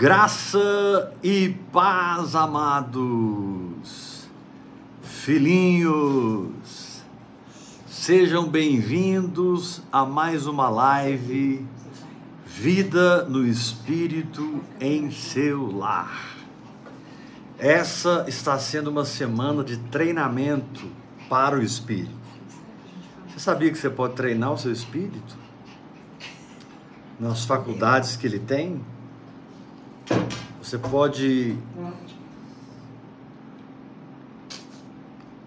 [0.00, 4.26] Graça e paz, amados,
[5.02, 7.02] filhinhos,
[7.86, 11.66] sejam bem-vindos a mais uma live
[12.46, 16.34] Vida no Espírito em seu lar.
[17.58, 20.88] Essa está sendo uma semana de treinamento
[21.28, 22.16] para o Espírito.
[23.28, 25.36] Você sabia que você pode treinar o seu Espírito?
[27.18, 28.80] Nas faculdades que ele tem?
[30.62, 31.58] Você pode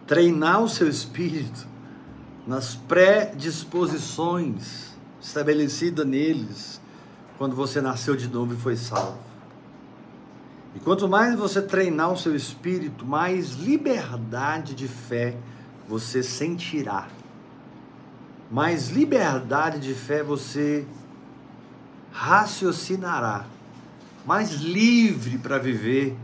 [0.05, 1.65] treinar o seu espírito
[2.45, 6.81] nas predisposições estabelecidas neles
[7.37, 9.17] quando você nasceu de novo e foi salvo.
[10.75, 15.37] E quanto mais você treinar o seu espírito, mais liberdade de fé
[15.87, 17.07] você sentirá.
[18.51, 20.85] Mais liberdade de fé você
[22.11, 23.45] raciocinará
[24.25, 26.15] mais livre para viver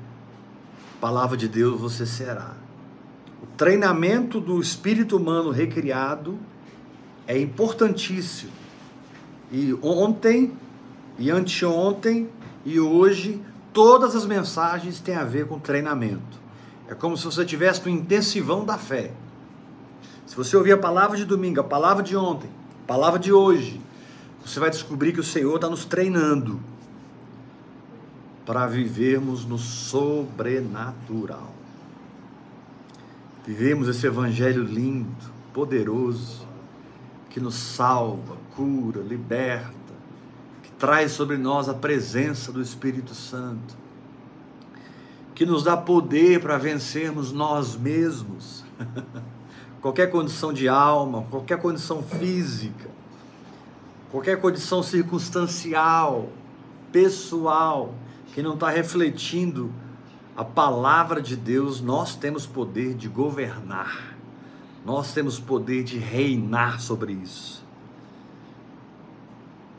[1.00, 2.54] palavra de Deus você será.
[3.42, 6.38] O treinamento do espírito humano recriado
[7.26, 8.52] é importantíssimo.
[9.52, 10.52] E ontem,
[11.18, 12.30] e anteontem,
[12.66, 13.42] e hoje,
[13.74, 16.40] todas as mensagens têm a ver com treinamento.
[16.88, 19.12] É como se você tivesse no intensivão da fé.
[20.26, 22.50] Se você ouvir a palavra de domingo, a palavra de ontem,
[22.84, 23.80] a palavra de hoje,
[24.46, 26.60] você vai descobrir que o Senhor está nos treinando
[28.50, 31.54] para vivermos no sobrenatural.
[33.46, 36.48] Vivemos esse evangelho lindo, poderoso,
[37.30, 39.70] que nos salva, cura, liberta,
[40.64, 43.78] que traz sobre nós a presença do Espírito Santo,
[45.36, 48.66] que nos dá poder para vencermos nós mesmos,
[49.80, 52.90] qualquer condição de alma, qualquer condição física,
[54.10, 56.30] qualquer condição circunstancial,
[56.92, 57.94] pessoal,
[58.34, 59.72] que não está refletindo
[60.36, 64.16] a palavra de Deus, nós temos poder de governar,
[64.86, 67.64] nós temos poder de reinar sobre isso.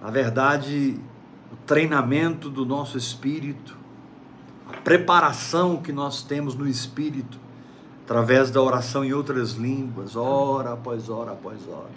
[0.03, 1.01] Na verdade,
[1.53, 3.77] o treinamento do nosso espírito,
[4.69, 7.39] a preparação que nós temos no espírito,
[8.05, 11.89] através da oração em outras línguas, hora após hora após hora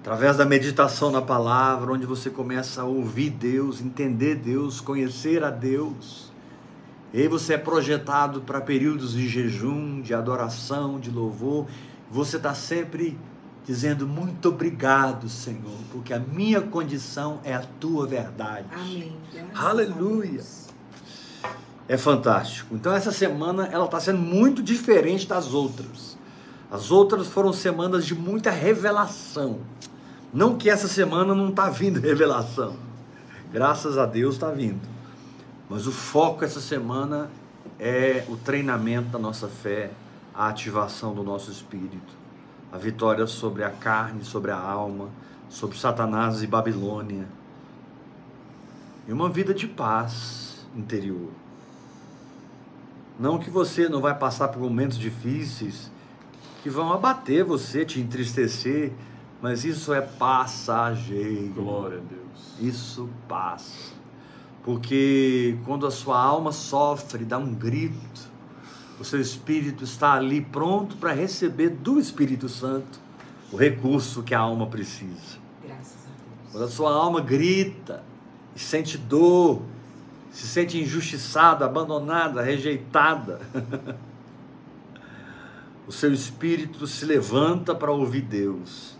[0.00, 5.50] através da meditação na palavra, onde você começa a ouvir Deus, entender Deus, conhecer a
[5.50, 6.32] Deus.
[7.12, 11.66] E aí você é projetado para períodos de jejum, de adoração, de louvor.
[12.10, 13.18] Você está sempre
[13.66, 18.66] dizendo muito obrigado, Senhor, porque a minha condição é a tua verdade.
[18.72, 19.12] Amém.
[19.54, 20.42] Aleluia.
[21.86, 22.74] É fantástico.
[22.74, 26.16] Então essa semana ela está sendo muito diferente das outras.
[26.70, 29.58] As outras foram semanas de muita revelação.
[30.32, 32.76] Não que essa semana não está vindo revelação.
[33.52, 34.80] Graças a Deus está vindo.
[35.68, 37.30] Mas o foco essa semana
[37.78, 39.90] é o treinamento da nossa fé,
[40.34, 42.14] a ativação do nosso espírito,
[42.72, 45.08] a vitória sobre a carne, sobre a alma,
[45.48, 47.26] sobre Satanás e Babilônia.
[49.08, 51.30] E uma vida de paz interior.
[53.18, 55.90] Não que você não vai passar por momentos difíceis
[56.62, 58.92] que vão abater você, te entristecer,
[59.42, 61.52] mas isso é passageiro.
[61.54, 62.54] Glória a Deus.
[62.60, 63.94] Isso passa.
[64.62, 68.28] Porque quando a sua alma sofre, dá um grito,
[68.98, 73.00] o seu espírito está ali pronto para receber do Espírito Santo
[73.50, 75.38] o recurso que a alma precisa.
[75.66, 76.52] Graças a Deus.
[76.52, 78.04] Quando a sua alma grita
[78.54, 79.62] e sente dor,
[80.30, 83.40] se sente injustiçada, abandonada, rejeitada,
[85.88, 88.99] o seu espírito se levanta para ouvir Deus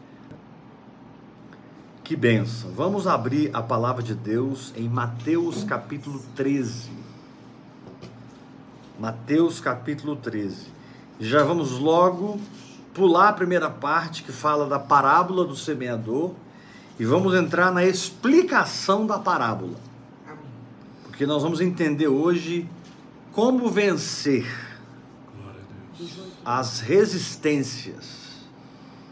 [2.11, 2.73] que benção.
[2.73, 6.91] Vamos abrir a palavra de Deus em Mateus capítulo 13.
[8.99, 10.57] Mateus capítulo 13.
[11.21, 12.41] Já vamos logo
[12.93, 16.33] pular a primeira parte que fala da parábola do semeador
[16.99, 19.77] e vamos entrar na explicação da parábola.
[21.05, 22.69] Porque nós vamos entender hoje
[23.31, 24.49] como vencer
[26.45, 28.30] as resistências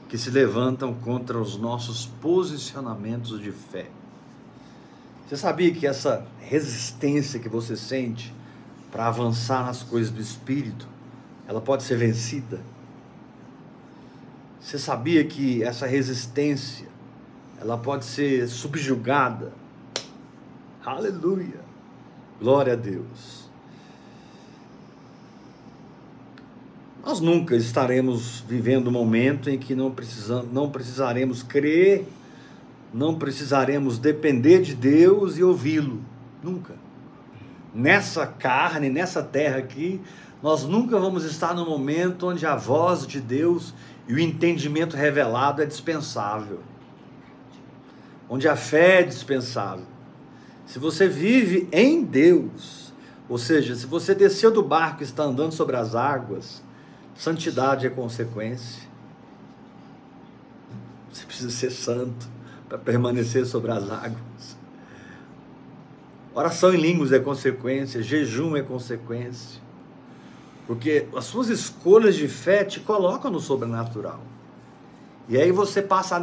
[0.08, 3.90] que se levantam contra os nossos posicionamentos de fé.
[5.26, 8.34] Você sabia que essa resistência que você sente
[8.90, 10.88] para avançar nas coisas do espírito,
[11.46, 12.60] ela pode ser vencida?
[14.58, 16.88] Você sabia que essa resistência,
[17.60, 19.52] ela pode ser subjugada?
[20.84, 21.60] Aleluia!
[22.40, 23.48] Glória a Deus.
[27.08, 32.06] Nós nunca estaremos vivendo um momento em que não, precisamos, não precisaremos crer,
[32.93, 36.02] não precisaremos depender de Deus e ouvi-lo.
[36.43, 36.75] Nunca.
[37.75, 40.02] nessa carne, nessa terra aqui,
[40.43, 43.72] nós nunca vamos estar no momento onde a voz de Deus
[44.06, 46.60] e o entendimento revelado é dispensável.
[48.28, 49.87] Onde a fé é dispensável.
[50.66, 52.93] Se você vive em Deus,
[53.31, 56.68] ou seja, se você desceu do barco e está andando sobre as águas,
[57.19, 58.88] santidade é consequência.
[61.12, 62.29] Você precisa ser santo
[62.69, 64.56] para permanecer sobre as águas.
[66.32, 69.61] Oração em línguas é consequência, jejum é consequência.
[70.67, 74.20] Porque as suas escolhas de fé te colocam no sobrenatural.
[75.29, 76.20] E aí você passa a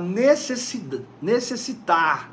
[1.21, 2.31] necessitar.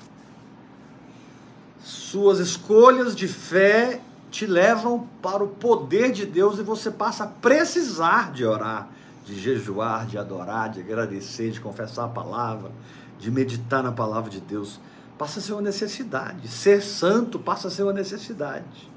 [1.82, 4.00] Suas escolhas de fé
[4.32, 8.88] te levam para o poder de Deus e você passa a precisar de orar,
[9.25, 12.73] de jejuar, de adorar, de agradecer, de confessar a palavra,
[13.20, 14.81] de meditar na palavra de Deus
[15.23, 16.49] passa a ser uma necessidade.
[16.49, 18.90] Ser santo passa a ser uma necessidade.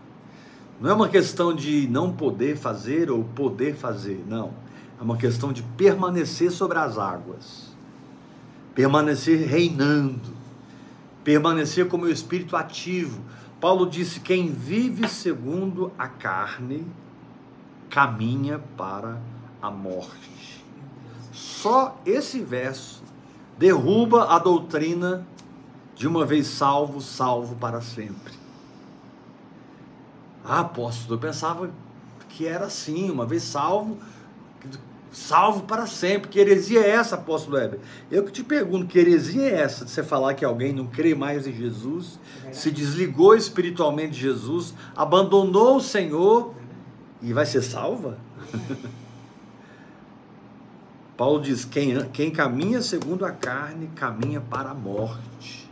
[0.82, 4.52] Não é uma questão de não poder fazer ou poder fazer, não.
[5.00, 7.76] É uma questão de permanecer sobre as águas,
[8.74, 10.34] permanecer reinando,
[11.24, 13.22] permanecer como o espírito ativo.
[13.66, 16.86] Paulo disse: quem vive segundo a carne
[17.90, 19.20] caminha para
[19.60, 20.64] a morte.
[21.34, 23.02] Só esse verso
[23.58, 25.26] derruba a doutrina
[25.96, 28.34] de uma vez salvo, salvo para sempre.
[30.44, 31.72] Ah, apóstolo, eu pensava
[32.30, 33.98] que era assim, uma vez salvo,
[35.16, 36.30] salvo para sempre.
[36.30, 37.80] Que heresia é essa, apóstolo Weber?
[38.12, 41.16] Eu que te pergunto, que heresia é essa de você falar que alguém não crê
[41.16, 42.20] mais em Jesus,
[42.52, 46.54] se desligou espiritualmente de Jesus, abandonou o Senhor
[47.22, 48.18] e vai ser salva?
[51.16, 55.72] Paulo diz: quem, quem caminha segundo a carne, caminha para a morte.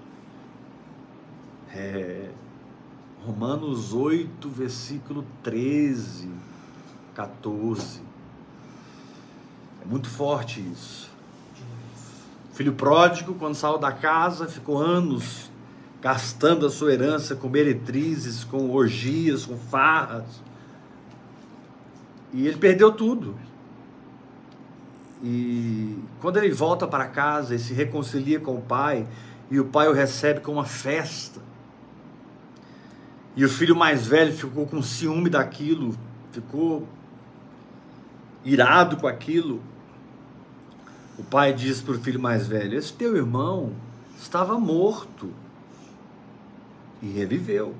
[1.75, 2.29] É,
[3.25, 6.29] Romanos 8, versículo 13,
[7.13, 8.12] 14.
[9.83, 11.09] É muito forte isso.
[12.53, 15.51] Filho pródigo, quando saiu da casa, ficou anos
[16.01, 20.41] gastando a sua herança com meretrizes, com orgias, com farras.
[22.31, 23.35] E ele perdeu tudo.
[25.23, 29.07] E quando ele volta para casa e se reconcilia com o pai,
[29.49, 31.41] e o pai o recebe com uma festa,
[33.35, 35.97] e o filho mais velho ficou com ciúme daquilo,
[36.31, 36.87] ficou
[38.43, 39.61] irado com aquilo.
[41.17, 43.73] O pai disse para o filho mais velho: Esse teu irmão
[44.19, 45.31] estava morto
[47.01, 47.75] e reviveu.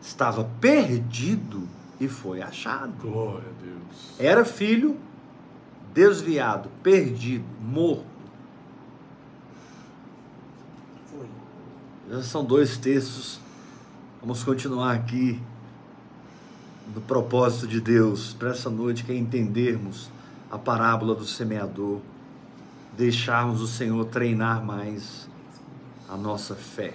[0.00, 1.68] Estava perdido
[2.00, 2.92] e foi achado.
[3.00, 4.14] Glória a Deus.
[4.18, 4.96] Era filho
[5.92, 8.06] desviado, perdido, morto.
[11.10, 12.22] Foi.
[12.22, 13.40] São dois textos
[14.20, 15.40] Vamos continuar aqui
[16.92, 20.10] no propósito de Deus para essa noite, que é entendermos
[20.50, 22.00] a parábola do semeador,
[22.96, 25.28] deixarmos o Senhor treinar mais
[26.08, 26.94] a nossa fé.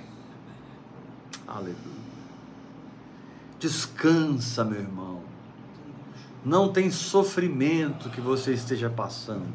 [1.48, 2.04] Aleluia.
[3.60, 5.22] Descansa, meu irmão.
[6.44, 9.54] Não tem sofrimento que você esteja passando,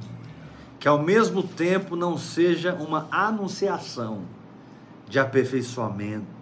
[0.80, 4.22] que ao mesmo tempo não seja uma anunciação
[5.08, 6.38] de aperfeiçoamento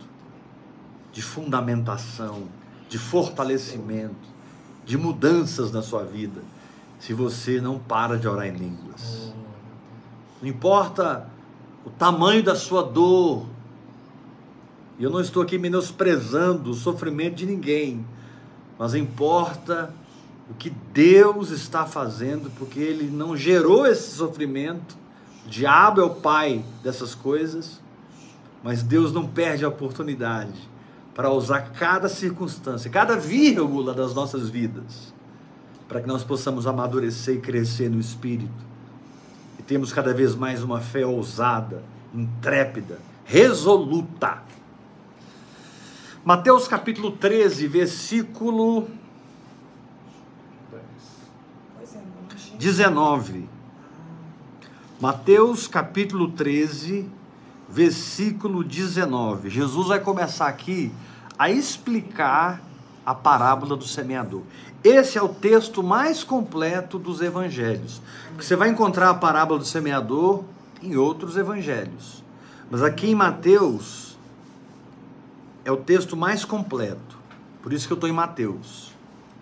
[1.17, 2.43] de fundamentação,
[2.91, 4.29] de fortalecimento,
[4.85, 6.43] de mudanças na sua vida,
[6.99, 9.33] se você não para de orar em línguas.
[10.41, 11.29] Não importa
[11.85, 13.47] o tamanho da sua dor,
[14.99, 18.05] e eu não estou aqui menosprezando o sofrimento de ninguém,
[18.79, 19.93] mas importa
[20.51, 24.97] o que Deus está fazendo, porque Ele não gerou esse sofrimento.
[25.45, 27.81] O diabo é o pai dessas coisas,
[28.63, 30.69] mas Deus não perde a oportunidade
[31.15, 35.15] para usar cada circunstância, cada vírgula das nossas vidas,
[35.89, 38.67] para que nós possamos amadurecer e crescer no espírito
[39.59, 41.83] e temos cada vez mais uma fé ousada,
[42.15, 44.43] intrépida, resoluta.
[46.25, 48.89] Mateus capítulo 13, versículo
[52.59, 53.49] 19.
[55.01, 57.09] Mateus capítulo 13,
[57.69, 59.51] versículo 19.
[59.51, 60.93] Jesus vai começar aqui
[61.39, 62.61] a explicar
[63.05, 64.43] a parábola do semeador.
[64.87, 68.01] Esse é o texto mais completo dos evangelhos.
[68.37, 70.45] Você vai encontrar a parábola do semeador
[70.81, 72.23] em outros evangelhos.
[72.71, 74.17] Mas aqui em Mateus
[75.65, 77.19] é o texto mais completo.
[77.65, 78.93] Por isso que eu estou em Mateus.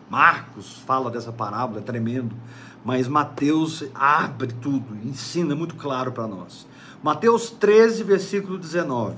[0.09, 2.35] Marcos fala dessa parábola, é tremendo.
[2.83, 6.67] Mas Mateus abre tudo, ensina muito claro para nós.
[7.03, 9.17] Mateus 13, versículo 19.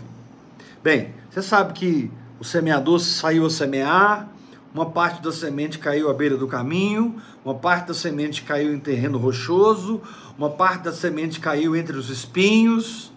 [0.83, 4.29] Bem, você sabe que o semeador saiu a semear,
[4.77, 8.79] uma parte da semente caiu à beira do caminho, uma parte da semente caiu em
[8.79, 10.03] terreno rochoso,
[10.37, 13.11] uma parte da semente caiu entre os espinhos,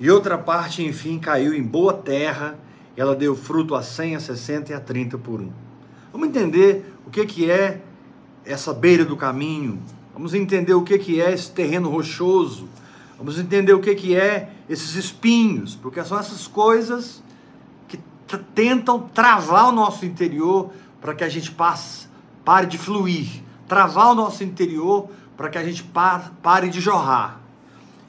[0.00, 2.58] e outra parte, enfim, caiu em boa terra,
[2.96, 5.52] ela deu fruto a 100, a 60 e a 30 por um.
[6.12, 7.80] Vamos entender o que, que é
[8.44, 9.80] essa beira do caminho,
[10.12, 12.68] vamos entender o que, que é esse terreno rochoso,
[13.16, 17.22] vamos entender o que, que é esses espinhos, porque são essas coisas
[18.36, 20.70] tentam travar o nosso interior
[21.00, 22.08] para que a gente passe,
[22.44, 25.88] pare de fluir, travar o nosso interior para que a gente
[26.42, 27.40] pare de jorrar.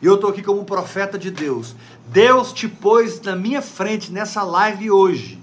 [0.02, 1.76] E eu estou aqui como profeta de Deus.
[2.08, 5.40] Deus te pôs na minha frente nessa live hoje,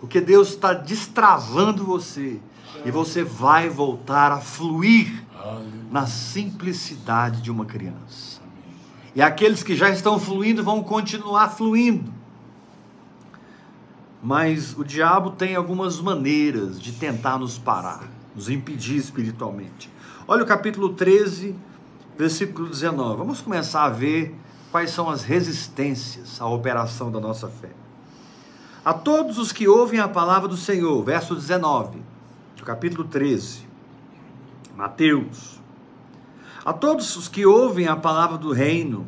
[0.00, 2.38] porque Deus está destravando você
[2.84, 5.24] e você vai voltar a fluir
[5.90, 8.40] na simplicidade de uma criança.
[9.14, 12.12] E aqueles que já estão fluindo vão continuar fluindo.
[14.22, 19.90] Mas o diabo tem algumas maneiras de tentar nos parar, nos impedir espiritualmente.
[20.28, 21.56] Olha o capítulo 13,
[22.16, 23.16] versículo 19.
[23.16, 24.38] Vamos começar a ver
[24.70, 27.70] quais são as resistências à operação da nossa fé.
[28.84, 32.00] A todos os que ouvem a palavra do Senhor, verso 19,
[32.56, 33.66] do capítulo 13,
[34.76, 35.60] Mateus.
[36.64, 39.04] A todos os que ouvem a palavra do reino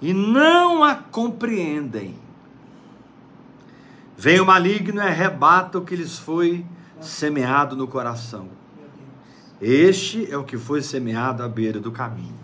[0.00, 2.14] e não a compreendem,
[4.20, 6.62] Vem o maligno e arrebata o que lhes foi
[7.00, 8.50] semeado no coração.
[9.58, 12.38] Este é o que foi semeado à beira do caminho.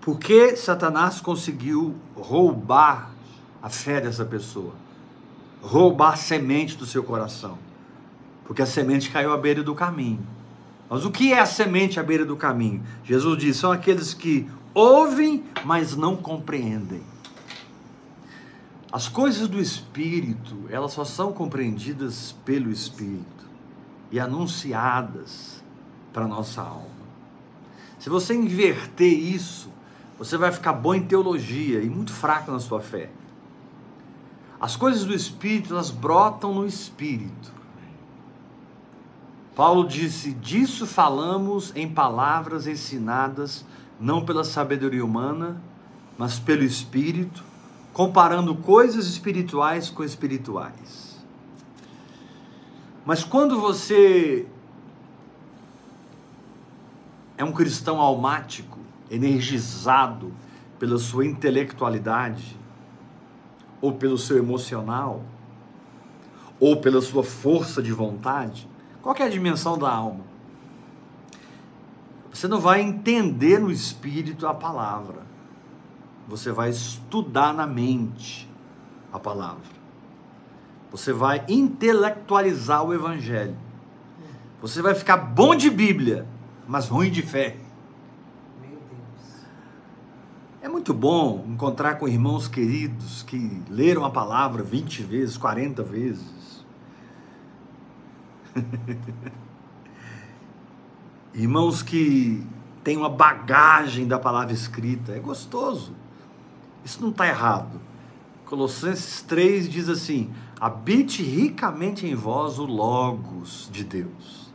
[0.00, 3.12] Por que Satanás conseguiu roubar
[3.62, 4.74] a fé dessa pessoa?
[5.62, 7.56] Roubar a semente do seu coração?
[8.44, 10.26] Porque a semente caiu à beira do caminho.
[10.90, 12.82] Mas o que é a semente à beira do caminho?
[13.04, 17.02] Jesus diz: são aqueles que ouvem, mas não compreendem.
[18.96, 23.44] As coisas do Espírito, elas só são compreendidas pelo Espírito
[24.10, 25.62] e anunciadas
[26.14, 27.04] para nossa alma.
[27.98, 29.68] Se você inverter isso,
[30.18, 33.10] você vai ficar bom em teologia e muito fraco na sua fé.
[34.58, 37.52] As coisas do Espírito, elas brotam no Espírito.
[39.54, 43.62] Paulo disse: Disso falamos em palavras ensinadas
[44.00, 45.60] não pela sabedoria humana,
[46.16, 47.44] mas pelo Espírito
[47.96, 51.16] comparando coisas espirituais com espirituais.
[53.06, 54.46] Mas quando você
[57.38, 58.78] é um cristão almático,
[59.10, 60.30] energizado
[60.78, 62.60] pela sua intelectualidade,
[63.80, 65.22] ou pelo seu emocional,
[66.60, 68.68] ou pela sua força de vontade,
[69.00, 70.26] qual é a dimensão da alma?
[72.30, 75.25] Você não vai entender no espírito a palavra
[76.26, 78.50] você vai estudar na mente
[79.12, 79.76] a palavra.
[80.90, 83.56] Você vai intelectualizar o evangelho.
[84.60, 86.26] Você vai ficar bom de Bíblia,
[86.66, 87.56] mas ruim de fé.
[90.60, 96.64] É muito bom encontrar com irmãos queridos que leram a palavra 20 vezes, 40 vezes.
[101.34, 102.44] irmãos que
[102.82, 105.12] têm uma bagagem da palavra escrita.
[105.12, 105.94] É gostoso.
[106.86, 107.80] Isso não está errado.
[108.44, 114.52] Colossenses 3 diz assim: habite ricamente em vós o Logos de Deus.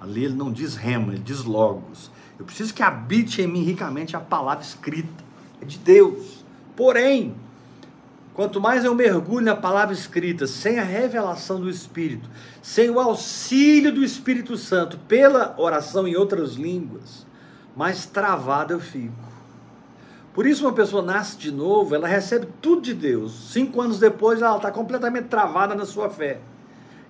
[0.00, 2.12] Ali ele não diz rema, ele diz Logos.
[2.38, 5.24] Eu preciso que habite em mim ricamente a palavra escrita,
[5.60, 6.44] é de Deus.
[6.76, 7.34] Porém,
[8.34, 12.30] quanto mais eu mergulho na palavra escrita, sem a revelação do Espírito,
[12.62, 17.26] sem o auxílio do Espírito Santo, pela oração em outras línguas,
[17.74, 19.33] mais travado eu fico.
[20.34, 23.52] Por isso, uma pessoa nasce de novo, ela recebe tudo de Deus.
[23.52, 26.40] Cinco anos depois, ela está completamente travada na sua fé.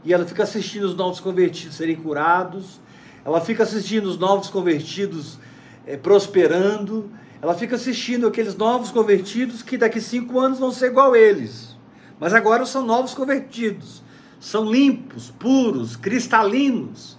[0.04, 2.78] E ela fica assistindo os novos convertidos serem curados,
[3.24, 5.38] ela fica assistindo os novos convertidos
[5.86, 11.14] é, prosperando, ela fica assistindo aqueles novos convertidos que daqui cinco anos vão ser igual
[11.14, 11.74] a eles.
[12.20, 14.02] Mas agora são novos convertidos,
[14.38, 17.16] são limpos, puros, cristalinos.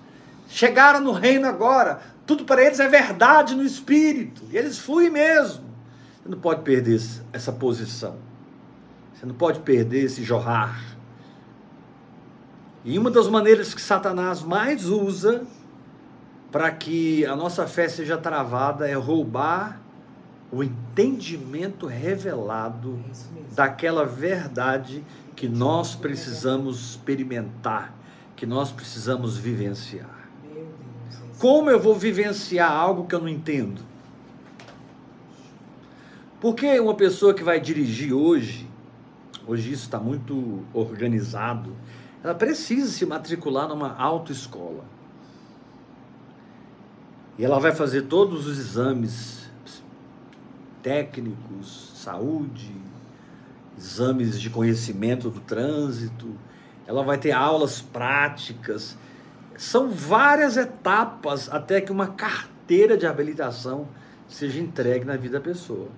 [0.48, 5.65] Chegaram no reino agora, tudo para eles é verdade no espírito, e eles fluem mesmo.
[6.26, 7.00] Você não pode perder
[7.32, 8.16] essa posição.
[9.14, 10.98] Você não pode perder esse jorrar.
[12.84, 15.46] E uma das maneiras que Satanás mais usa
[16.52, 19.80] para que a nossa fé seja travada é roubar
[20.52, 23.00] o entendimento revelado
[23.52, 25.04] daquela verdade
[25.36, 27.94] que nós precisamos experimentar,
[28.36, 30.28] que nós precisamos vivenciar.
[31.38, 33.95] Como eu vou vivenciar algo que eu não entendo?
[36.40, 38.68] Por que uma pessoa que vai dirigir hoje
[39.48, 41.76] hoje isso está muito organizado,
[42.24, 44.84] ela precisa se matricular numa autoescola.
[47.38, 49.50] E ela vai fazer todos os exames
[50.82, 52.72] técnicos, saúde,
[53.78, 56.34] exames de conhecimento do trânsito,
[56.88, 58.98] ela vai ter aulas práticas.
[59.58, 63.88] São várias etapas até que uma carteira de habilitação
[64.28, 65.90] seja entregue na vida da pessoa.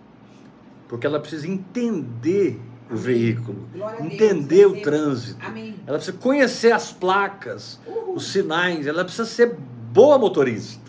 [0.87, 3.03] Porque ela precisa entender o Amém.
[3.03, 3.67] veículo,
[3.99, 5.45] entender Deus, o trânsito.
[5.45, 5.75] Amém.
[5.85, 8.15] Ela precisa conhecer as placas, Uhul.
[8.15, 9.55] os sinais, ela precisa ser
[9.91, 10.87] boa motorista.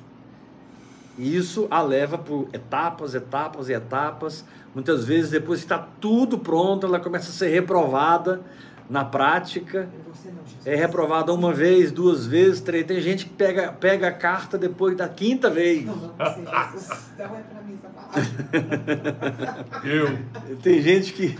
[1.19, 4.45] E isso a leva por etapas, etapas e etapas.
[4.73, 8.41] Muitas vezes, depois que está tudo pronto, ela começa a ser reprovada
[8.89, 9.89] na prática.
[10.65, 12.87] É reprovada uma vez, duas vezes, três.
[12.87, 15.85] Tem gente que pega, pega a carta depois da quinta vez.
[15.85, 17.99] Não, não, é para mim essa
[19.85, 20.19] Eu.
[20.63, 21.39] Tem gente que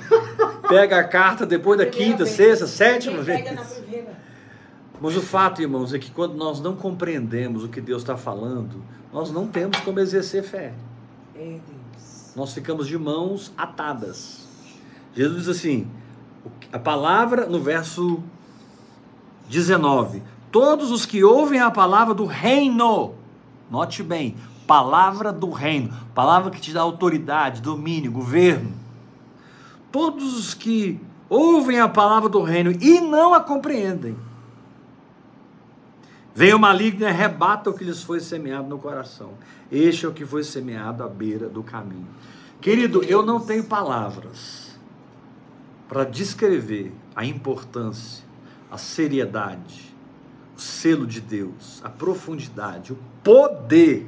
[0.69, 2.37] pega a carta depois da quinta, vez.
[2.37, 3.45] sexta, sétima vez.
[5.01, 8.83] Mas o fato, irmãos, é que quando nós não compreendemos o que Deus está falando,
[9.13, 10.73] nós não temos como exercer fé.
[11.35, 12.33] É Deus.
[12.35, 14.47] Nós ficamos de mãos atadas.
[15.15, 15.91] Jesus diz assim:
[16.73, 18.23] a palavra no verso
[19.49, 23.15] 19: Todos os que ouvem a palavra do reino,
[23.71, 28.73] note bem, palavra do reino, palavra que te dá autoridade, domínio, governo.
[29.91, 34.17] Todos os que ouvem a palavra do reino e não a compreendem,
[36.39, 39.31] Vem o maligno e arrebata o que lhes foi semeado no coração.
[39.73, 42.07] Este é o que foi semeado à beira do caminho.
[42.61, 44.58] Querido, eu não tenho palavras
[45.89, 48.25] para descrever a importância,
[48.71, 49.95] a seriedade,
[50.57, 54.07] o selo de Deus, a profundidade, o poder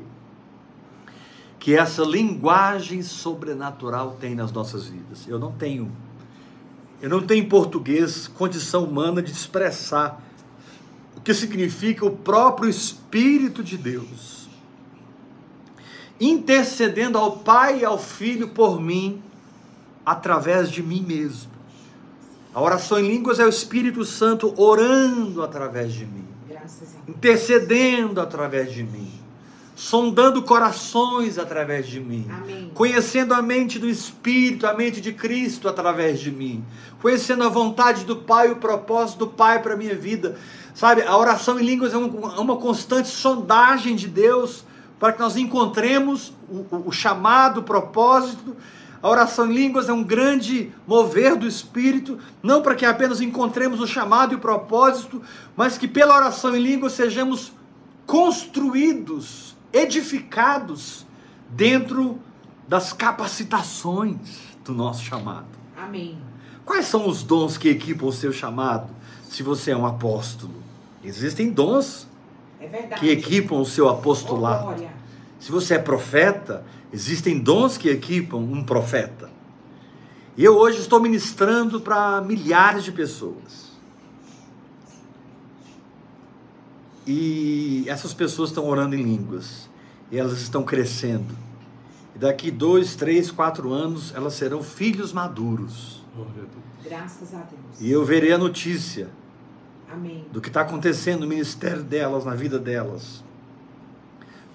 [1.59, 5.27] que essa linguagem sobrenatural tem nas nossas vidas.
[5.29, 5.91] Eu não tenho,
[7.01, 10.23] eu não tenho em português condição humana de expressar
[11.17, 14.49] o que significa o próprio Espírito de Deus,
[16.19, 19.23] intercedendo ao Pai e ao Filho por mim,
[20.05, 21.50] através de mim mesmo.
[22.53, 26.27] A oração em línguas é o Espírito Santo orando através de mim,
[27.09, 29.21] intercedendo através de mim
[29.81, 32.71] sondando corações através de mim, Amém.
[32.75, 36.63] conhecendo a mente do Espírito, a mente de Cristo através de mim,
[37.01, 40.37] conhecendo a vontade do Pai, o propósito do Pai para a minha vida.
[40.75, 44.67] Sabe, a oração em línguas é uma, é uma constante sondagem de Deus
[44.99, 48.55] para que nós encontremos o, o, o chamado, o propósito.
[49.03, 53.81] A oração em línguas é um grande mover do Espírito, não para que apenas encontremos
[53.81, 55.23] o chamado e o propósito,
[55.57, 57.53] mas que pela oração em línguas sejamos
[58.07, 61.07] construídos edificados
[61.49, 62.19] dentro
[62.69, 64.19] das capacitações
[64.65, 65.47] do nosso chamado.
[65.77, 66.19] Amém.
[66.65, 68.91] Quais são os dons que equipam o seu chamado?
[69.29, 70.55] Se você é um apóstolo,
[71.03, 72.07] existem dons
[72.61, 72.67] é
[72.99, 74.77] que equipam o seu apostolado.
[74.79, 75.00] Oh,
[75.41, 79.31] Se você é profeta, existem dons que equipam um profeta.
[80.37, 83.71] E eu hoje estou ministrando para milhares de pessoas.
[87.07, 89.69] E essas pessoas estão orando em línguas.
[90.13, 91.35] E elas estão crescendo.
[92.15, 96.05] E daqui dois, três, quatro anos, elas serão filhos maduros.
[96.85, 97.81] Graças a Deus.
[97.81, 99.09] E eu verei a notícia
[99.91, 100.27] Amém.
[100.31, 103.25] do que está acontecendo no ministério delas, na vida delas.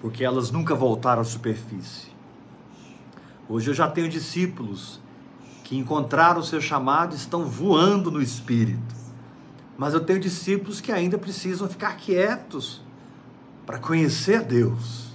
[0.06, 2.06] Porque elas nunca voltaram à superfície.
[3.48, 5.00] Hoje eu já tenho discípulos
[5.64, 8.94] que encontraram o seu chamado e estão voando no espírito.
[9.76, 12.80] Mas eu tenho discípulos que ainda precisam ficar quietos
[13.66, 15.12] para conhecer Deus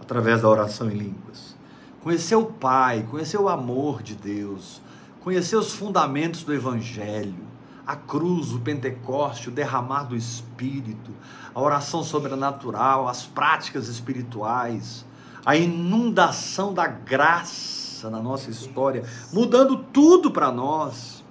[0.00, 1.56] através da oração em línguas.
[2.02, 4.82] Conhecer o Pai, conhecer o amor de Deus,
[5.20, 7.46] conhecer os fundamentos do Evangelho,
[7.86, 11.10] a cruz, o Pentecoste, o derramar do Espírito,
[11.54, 15.04] a oração sobrenatural, as práticas espirituais,
[15.44, 21.22] a inundação da graça na nossa história, mudando tudo para nós.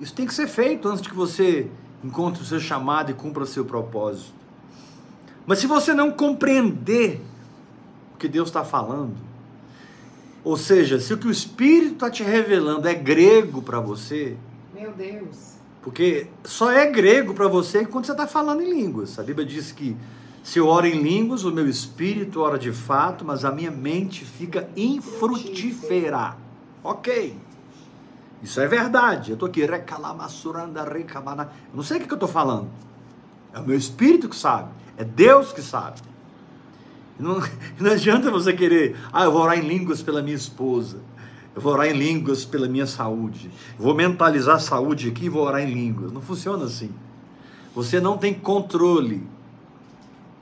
[0.00, 1.70] Isso tem que ser feito antes de que você
[2.02, 4.32] encontre o seu chamado e cumpra o seu propósito.
[5.46, 7.20] Mas se você não compreender
[8.14, 9.16] o que Deus está falando,
[10.42, 14.36] ou seja, se o que o Espírito está te revelando é grego para você,
[14.80, 19.18] meu Deus, porque só é grego para você quando você está falando em línguas.
[19.18, 19.94] A Bíblia diz que
[20.42, 24.24] se eu oro em línguas, o meu espírito ora de fato, mas a minha mente
[24.24, 26.34] fica infrutífera.
[26.82, 27.36] Ok.
[28.42, 29.32] Isso é verdade.
[29.32, 29.60] Eu estou aqui.
[29.60, 29.68] Eu
[31.74, 32.70] não sei o que eu estou falando.
[33.52, 34.70] É o meu espírito que sabe.
[34.96, 36.00] É Deus que sabe.
[37.18, 37.38] Não,
[37.78, 41.00] não adianta você querer, ah, eu vou orar em línguas pela minha esposa.
[41.54, 43.50] Eu vou orar em línguas pela minha saúde.
[43.78, 46.12] Eu vou mentalizar a saúde aqui e vou orar em línguas.
[46.12, 46.90] Não funciona assim.
[47.74, 49.22] Você não tem controle.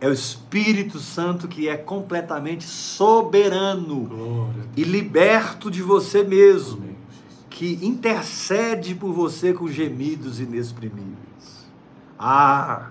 [0.01, 6.85] É o Espírito Santo que é completamente soberano e liberto de você mesmo,
[7.51, 11.67] que intercede por você com gemidos inexprimíveis.
[12.17, 12.91] Ah,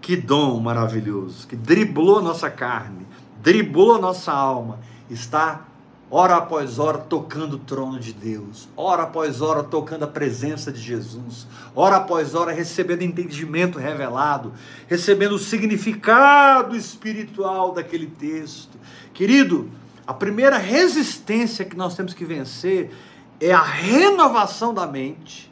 [0.00, 3.06] que dom maravilhoso, que driblou nossa carne,
[3.40, 5.68] driblou a nossa alma, está
[6.10, 10.80] hora após hora tocando o trono de Deus, hora após hora tocando a presença de
[10.80, 14.52] Jesus, hora após hora recebendo entendimento revelado,
[14.88, 18.76] recebendo o significado espiritual daquele texto.
[19.14, 19.70] Querido,
[20.04, 22.90] a primeira resistência que nós temos que vencer
[23.40, 25.50] é a renovação da mente,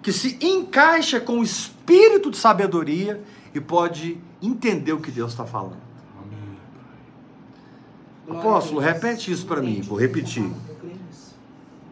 [0.00, 3.20] que se encaixa com o espírito de sabedoria
[3.52, 5.85] e pode entender o que Deus está falando.
[8.28, 10.50] Apóstolo, repete isso para mim, vou repetir.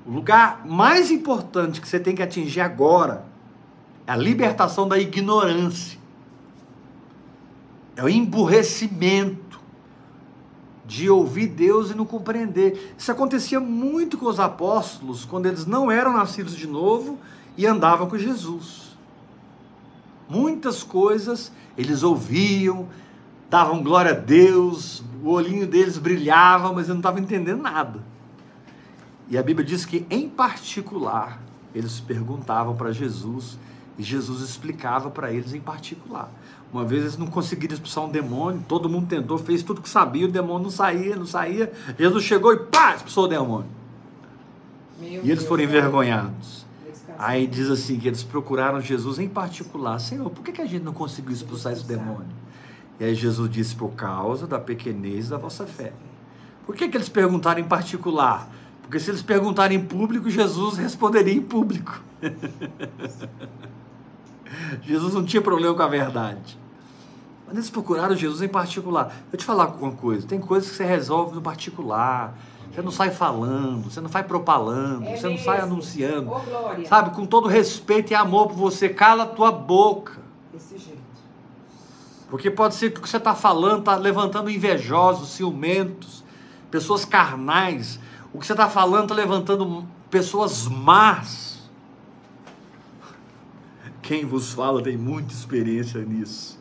[0.06, 3.24] O lugar mais importante que você tem que atingir agora
[4.06, 5.98] é a libertação da ignorância.
[7.96, 9.60] É o emburrecimento
[10.84, 12.94] de ouvir Deus e não compreender.
[12.98, 17.18] Isso acontecia muito com os apóstolos quando eles não eram nascidos de novo
[17.56, 18.94] e andavam com Jesus.
[20.28, 22.88] Muitas coisas eles ouviam,
[23.48, 28.00] davam glória a Deus, o olhinho deles brilhava, mas eu não estava entendendo nada.
[29.28, 31.40] E a Bíblia diz que, em particular,
[31.74, 33.58] eles perguntavam para Jesus
[33.98, 36.30] e Jesus explicava para eles em particular.
[36.70, 40.26] Uma vez eles não conseguiram expulsar um demônio, todo mundo tentou, fez tudo que sabia,
[40.26, 41.72] o demônio não saía, não saía.
[41.98, 43.70] Jesus chegou e pá, expulsou o demônio.
[45.00, 46.66] Meu e eles Deus foram envergonhados.
[47.18, 49.98] Aí diz assim que eles procuraram Jesus em particular.
[50.00, 52.43] Senhor, por que, que a gente não conseguiu expulsar esse demônio?
[52.98, 55.92] E aí Jesus disse, por causa da pequenez da vossa fé.
[56.64, 58.48] Por que, que eles perguntaram em particular?
[58.82, 62.02] Porque se eles perguntarem em público, Jesus responderia em público.
[64.82, 66.58] Jesus não tinha problema com a verdade.
[67.46, 69.14] Mas eles procuraram Jesus em particular.
[69.32, 72.36] Eu te falar uma coisa: tem coisas que você resolve no particular.
[72.72, 76.32] Você não sai falando, você não sai propalando, é você não sai anunciando.
[76.32, 80.18] Oh, sabe, com todo respeito e amor por você, cala a tua boca.
[80.52, 81.03] Desse jeito.
[82.34, 86.24] Porque pode ser que o que você está falando está levantando invejosos, ciumentos,
[86.68, 88.00] pessoas carnais.
[88.32, 91.70] O que você está falando está levantando pessoas más.
[94.02, 96.58] Quem vos fala tem muita experiência nisso.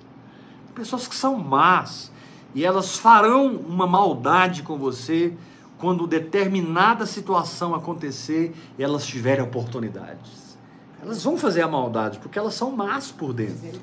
[0.75, 2.11] Pessoas que são más.
[2.53, 5.35] E elas farão uma maldade com você
[5.79, 10.55] quando determinada situação acontecer e elas tiverem oportunidades.
[11.01, 13.81] Elas vão fazer a maldade porque elas são más por dentro.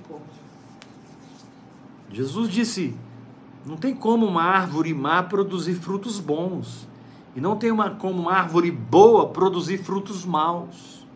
[2.12, 2.94] Jesus disse:
[3.64, 6.88] não tem como uma árvore má produzir frutos bons,
[7.36, 11.06] e não tem uma, como uma árvore boa produzir frutos maus.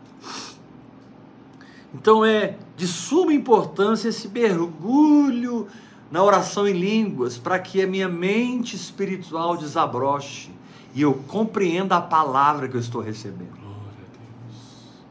[1.93, 5.67] Então é de suma importância esse mergulho
[6.11, 10.51] na oração em línguas, para que a minha mente espiritual desabroche
[10.93, 13.55] e eu compreenda a palavra que eu estou recebendo.
[13.55, 15.03] Deus.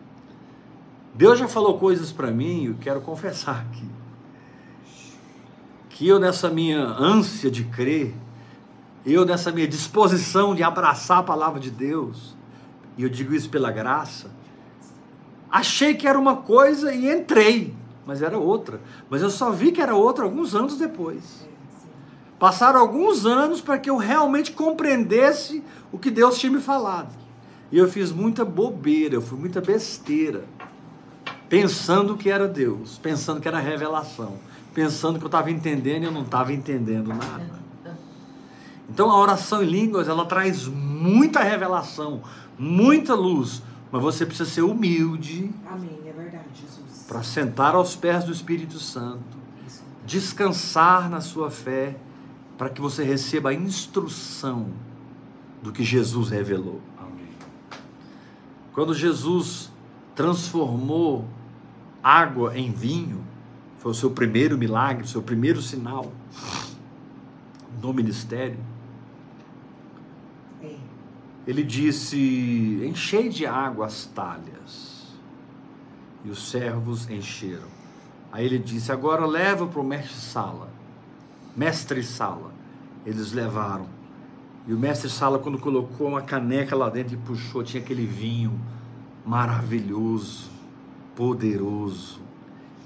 [1.15, 3.85] Deus já falou coisas para mim, eu quero confessar aqui
[5.95, 8.13] que eu, nessa minha ânsia de crer,
[9.07, 12.35] eu, nessa minha disposição de abraçar a palavra de Deus,
[12.99, 14.29] e eu digo isso pela graça,
[15.49, 17.73] achei que era uma coisa e entrei,
[18.05, 18.81] mas era outra.
[19.09, 21.49] Mas eu só vi que era outra alguns anos depois.
[22.41, 27.15] Passaram alguns anos para que eu realmente compreendesse o que Deus tinha me falado.
[27.71, 30.45] E eu fiz muita bobeira, eu fui muita besteira,
[31.49, 34.41] pensando que era Deus, pensando que era revelação
[34.75, 37.63] pensando que eu estava entendendo e eu não estava entendendo nada.
[38.89, 42.23] Então a oração em línguas ela traz muita revelação,
[42.59, 45.51] muita luz, mas você precisa ser humilde.
[45.67, 47.05] Amém, é verdade, Jesus.
[47.07, 49.39] Para sentar aos pés do Espírito Santo,
[50.05, 51.97] descansar na sua fé,
[52.59, 54.69] para que você receba a instrução
[55.63, 56.81] do que Jesus revelou.
[56.99, 57.31] Amém.
[58.73, 59.73] Quando Jesus
[60.15, 61.25] transformou
[62.03, 63.25] água em vinho,
[63.85, 66.11] foi o seu primeiro milagre, o seu primeiro sinal
[67.83, 68.57] no ministério.
[71.47, 75.13] Ele disse: Enchei de água as talhas.
[76.25, 77.69] E os servos encheram.
[78.33, 80.71] Aí ele disse: Agora leva para o mestre Sala.
[81.55, 82.55] Mestre Sala.
[83.05, 83.87] Eles levaram.
[84.67, 88.59] E o mestre Sala, quando colocou uma caneca lá dentro e puxou, tinha aquele vinho
[89.27, 90.51] maravilhoso,
[91.15, 92.24] poderoso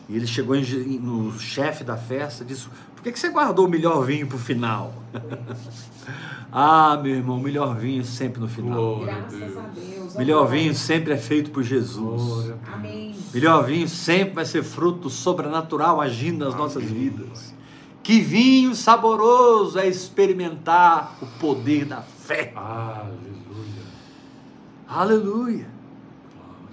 [0.08, 3.66] E ele chegou em- no chefe da festa e disse: Por que, que você guardou
[3.66, 4.92] o melhor vinho para o final?
[6.50, 8.96] ah, meu irmão, o melhor vinho sempre no final.
[8.96, 9.56] Glória Graças Deus.
[9.56, 10.16] a Deus.
[10.16, 12.52] Melhor vinho sempre é feito por Jesus.
[12.72, 13.14] Amém.
[13.34, 17.54] Melhor vinho sempre vai ser fruto sobrenatural agindo nas nossas vidas.
[18.02, 22.52] Que vinho saboroso é experimentar o poder da fé.
[22.56, 23.18] Aleluia.
[24.88, 25.66] Aleluia.
[26.34, 26.70] Glória a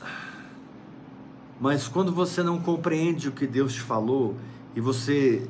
[0.00, 0.10] Deus.
[1.62, 4.34] Mas quando você não compreende o que Deus te falou
[4.74, 5.48] e você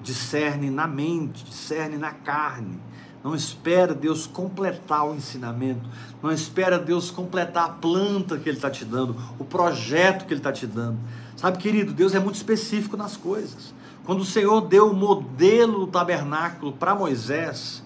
[0.00, 2.78] discerne na mente, discerne na carne,
[3.20, 5.90] não espera Deus completar o ensinamento,
[6.22, 10.38] não espera Deus completar a planta que Ele está te dando, o projeto que Ele
[10.38, 11.00] está te dando.
[11.36, 13.74] Sabe, querido, Deus é muito específico nas coisas.
[14.04, 17.82] Quando o Senhor deu o modelo do tabernáculo para Moisés,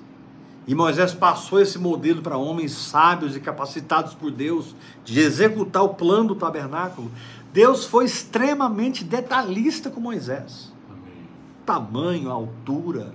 [0.68, 5.94] e Moisés passou esse modelo para homens sábios e capacitados por Deus de executar o
[5.94, 7.11] plano do tabernáculo.
[7.59, 10.73] Deus foi extremamente detalhista com Moisés.
[10.88, 11.27] Amém.
[11.66, 13.12] Tamanho, altura,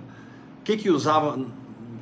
[0.60, 1.42] o que que usava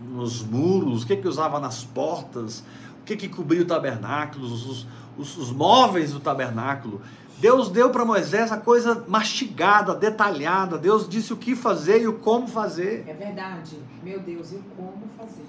[0.08, 2.64] nos muros, o que que usava nas portas,
[3.00, 7.00] o que que cobria o tabernáculo, os, os, os móveis do tabernáculo.
[7.38, 10.76] Deus deu para Moisés a coisa mastigada, detalhada.
[10.76, 13.04] Deus disse o que fazer e o como fazer.
[13.06, 13.78] É verdade.
[14.02, 15.46] Meu Deus, e o como fazer?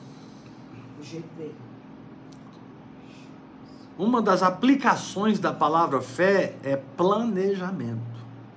[1.02, 1.56] O jeito dele.
[3.98, 8.02] Uma das aplicações da palavra fé é planejamento.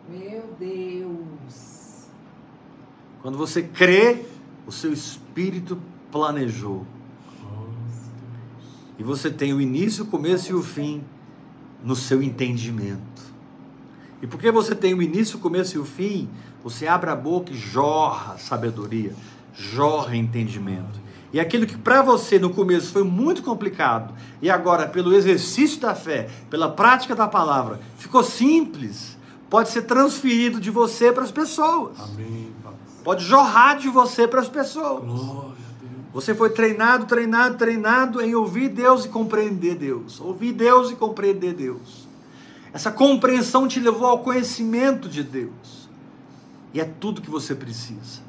[0.08, 2.06] Meu Deus.
[3.20, 4.24] Quando você crê,
[4.66, 5.78] o seu espírito
[6.10, 6.86] planejou.
[8.98, 11.04] E você tem o início, o começo e o fim
[11.84, 13.22] no seu entendimento.
[14.22, 16.28] E porque você tem o início, o começo e o fim,
[16.64, 19.14] você abre a boca e jorra sabedoria,
[19.54, 21.05] jorra entendimento.
[21.32, 25.94] E aquilo que para você no começo foi muito complicado, e agora, pelo exercício da
[25.94, 29.18] fé, pela prática da palavra, ficou simples,
[29.50, 31.98] pode ser transferido de você para as pessoas.
[32.00, 32.54] Amém.
[33.06, 35.04] Pode jorrar de você para as pessoas.
[35.04, 36.02] Glória a Deus.
[36.12, 40.20] Você foi treinado, treinado, treinado em ouvir Deus e compreender Deus.
[40.20, 42.08] Ouvir Deus e compreender Deus.
[42.72, 45.88] Essa compreensão te levou ao conhecimento de Deus.
[46.74, 48.25] E é tudo que você precisa.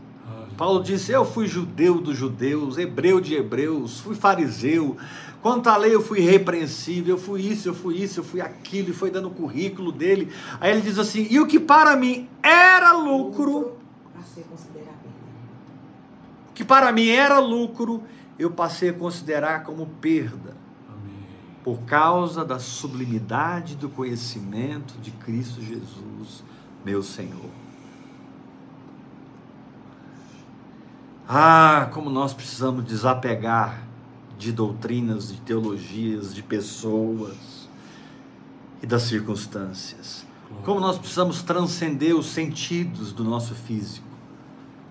[0.57, 4.97] Paulo disse: Eu fui judeu dos judeus, hebreu de hebreus, fui fariseu.
[5.41, 8.89] Quanto à lei, eu fui irrepreensível, eu fui isso, eu fui isso, eu fui aquilo,
[8.89, 10.33] e foi dando o currículo dele.
[10.59, 13.77] Aí ele diz assim: E o que para mim era lucro,
[16.49, 18.03] o que para mim era lucro,
[18.39, 20.57] eu passei a considerar como perda.
[20.89, 21.13] Amém.
[21.63, 26.43] por causa da sublimidade do conhecimento de Cristo Jesus,
[26.83, 27.56] meu Senhor.
[31.29, 33.83] Ah, como nós precisamos desapegar
[34.37, 37.67] de doutrinas, de teologias, de pessoas
[38.81, 40.25] e das circunstâncias.
[40.63, 44.07] Como nós precisamos transcender os sentidos do nosso físico: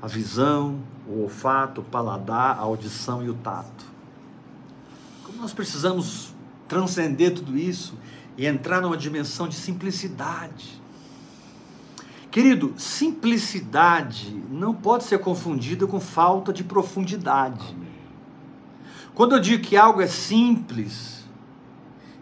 [0.02, 3.86] a visão, o olfato, o paladar, a audição e o tato.
[5.24, 6.34] Como nós precisamos
[6.68, 7.94] transcender tudo isso
[8.36, 10.82] e entrar numa dimensão de simplicidade.
[12.36, 17.74] Querido, simplicidade não pode ser confundida com falta de profundidade.
[17.74, 17.88] Amém.
[19.14, 21.24] Quando eu digo que algo é simples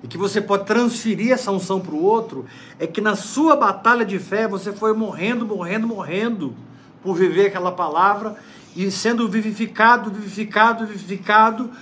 [0.05, 2.46] e que você pode transferir essa unção para o outro,
[2.79, 6.55] é que na sua batalha de fé você foi morrendo, morrendo, morrendo
[7.03, 8.37] por viver aquela palavra
[8.77, 11.72] e sendo vivificado, vivificado, vivificado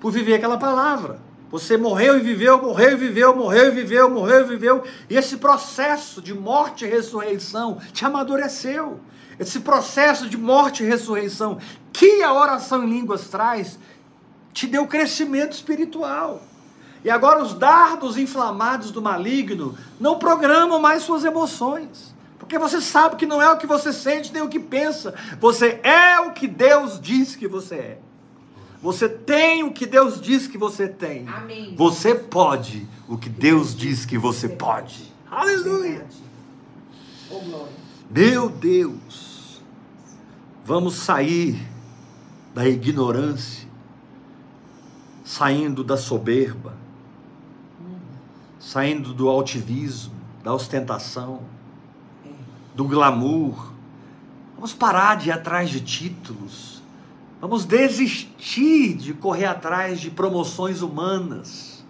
[0.00, 1.20] por viver aquela palavra.
[1.52, 4.84] Você morreu e viveu, morreu e viveu, morreu e viveu, morreu e viveu.
[5.10, 8.98] E esse processo de morte e ressurreição te amadureceu.
[9.38, 11.58] Esse processo de morte e ressurreição
[11.92, 13.78] que a oração em línguas traz,
[14.54, 16.42] te deu crescimento espiritual.
[17.04, 22.14] E agora os dardos inflamados do maligno não programam mais suas emoções.
[22.38, 25.14] Porque você sabe que não é o que você sente nem o que pensa.
[25.38, 27.98] Você é o que Deus diz que você é.
[28.82, 31.28] Você tem o que Deus diz que você tem.
[31.28, 31.74] Amém.
[31.76, 35.12] Você pode o que Deus diz que você pode.
[35.30, 36.04] Aleluia.
[37.30, 37.68] Glória.
[38.10, 39.62] Meu Deus.
[40.64, 41.60] Vamos sair
[42.54, 43.66] da ignorância,
[45.24, 46.76] saindo da soberba,
[48.60, 51.42] saindo do altivismo, da ostentação,
[52.24, 52.28] É.
[52.74, 53.72] do glamour.
[54.54, 56.71] Vamos parar de ir atrás de títulos.
[57.42, 61.84] Vamos desistir de correr atrás de promoções humanas.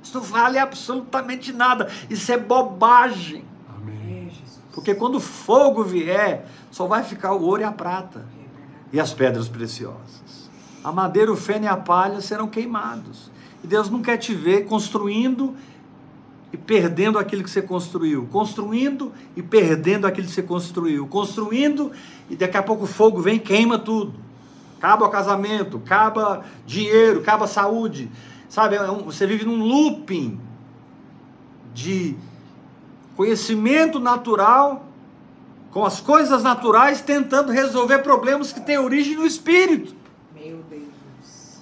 [0.00, 1.90] Isso não vale absolutamente nada.
[2.08, 3.44] Isso é bobagem.
[3.76, 4.30] Amém.
[4.72, 8.24] Porque quando o fogo vier, só vai ficar o ouro e a prata
[8.92, 10.48] É e as pedras preciosas.
[10.84, 13.28] A madeira, o feno e a palha serão queimados.
[13.64, 15.76] E Deus não quer te ver construindo e
[16.52, 21.92] e perdendo aquilo que você construiu, construindo e perdendo aquilo que você construiu, construindo
[22.30, 24.25] e daqui a pouco o fogo vem e queima tudo.
[24.78, 28.10] Acaba o casamento, acaba dinheiro, acaba saúde.
[28.48, 30.38] Sabe, é você vive num looping
[31.74, 32.16] de
[33.16, 34.86] conhecimento natural
[35.70, 39.94] com as coisas naturais tentando resolver problemas que têm origem no espírito,
[40.34, 41.60] Meu Deus.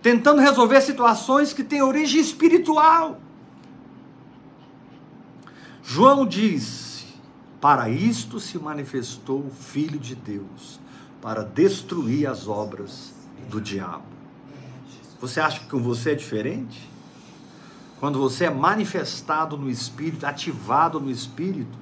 [0.00, 3.18] tentando resolver situações que têm origem espiritual.
[5.82, 7.06] João diz:
[7.60, 10.78] Para isto se manifestou o Filho de Deus,
[11.28, 13.12] para destruir as obras
[13.50, 14.06] do diabo.
[15.20, 16.88] Você acha que com você é diferente?
[18.00, 21.76] Quando você é manifestado no Espírito, ativado no Espírito,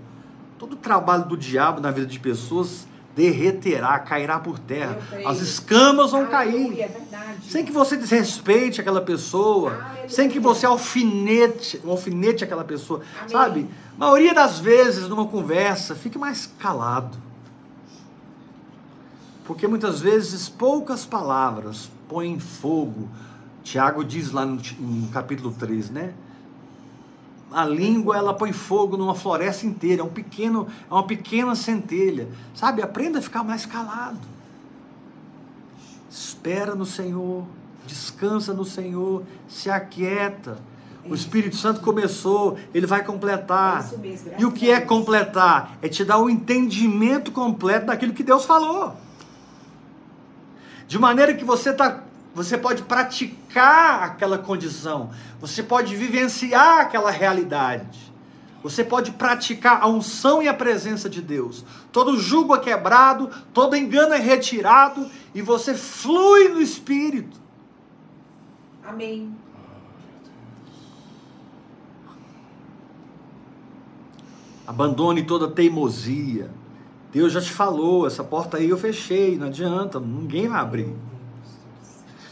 [0.58, 4.98] todo o trabalho do diabo na vida de pessoas derreterá, cairá por terra.
[5.24, 7.12] As escamas vão Aleluia, cair.
[7.12, 7.36] É.
[7.48, 10.08] Sem que você desrespeite aquela pessoa, Aleluia.
[10.08, 13.28] sem que você alfinete, alfinete aquela pessoa, Amém.
[13.30, 13.70] sabe?
[13.94, 17.25] A maioria das vezes numa conversa, fique mais calado.
[19.46, 23.08] Porque muitas vezes poucas palavras põem fogo.
[23.62, 26.14] Tiago diz lá no, no capítulo 3, né?
[27.50, 32.28] A língua ela põe fogo numa floresta inteira, é um pequeno, é uma pequena centelha.
[32.54, 32.82] Sabe?
[32.82, 34.18] Aprenda a ficar mais calado.
[36.10, 37.44] Espera no Senhor,
[37.86, 40.58] descansa no Senhor, se aquieta.
[41.08, 43.88] O Espírito Santo começou, ele vai completar.
[43.92, 45.78] É E o que é completar?
[45.80, 49.05] É te dar o entendimento completo daquilo que Deus falou.
[50.86, 58.06] De maneira que você tá, você pode praticar aquela condição, você pode vivenciar aquela realidade.
[58.62, 61.64] Você pode praticar a unção e a presença de Deus.
[61.92, 67.38] Todo jugo é quebrado, todo engano é retirado e você flui no espírito.
[68.84, 69.32] Amém.
[74.66, 76.50] Abandone toda teimosia.
[77.16, 80.94] Deus já te falou, essa porta aí eu fechei, não adianta, ninguém vai abrir.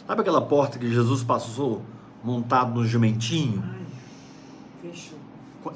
[0.07, 1.81] Sabe aquela porta que Jesus passou
[2.23, 3.64] montado no jumentinho?
[3.66, 3.81] Ai,
[4.83, 5.18] fechou.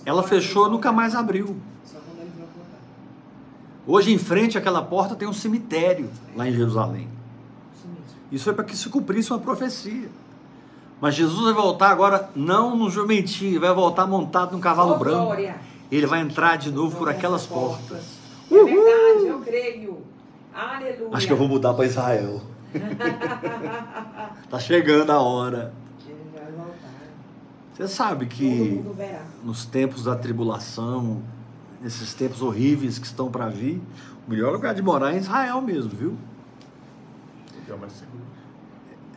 [0.04, 1.56] Ela fechou, nunca mais abriu.
[3.86, 7.08] Hoje em frente àquela porta tem um cemitério lá em Jerusalém.
[8.30, 10.10] Isso foi para que se cumprisse uma profecia.
[11.00, 15.24] Mas Jesus vai voltar agora não no jumentinho, vai voltar montado num cavalo Oh, branco.
[15.24, 15.56] glória.
[15.90, 18.17] Ele vai entrar de novo por aquelas portas.
[18.50, 20.02] É verdade, eu creio.
[20.54, 21.10] Aleluia.
[21.12, 22.42] Acho que eu vou mudar para Israel.
[24.50, 25.72] tá chegando a hora.
[27.74, 28.84] Você sabe que
[29.44, 31.22] nos tempos da tribulação,
[31.80, 33.80] nesses tempos horríveis que estão para vir,
[34.26, 36.18] o melhor lugar de morar é em Israel mesmo, viu?
[37.60, 38.24] Lugar mais seguro.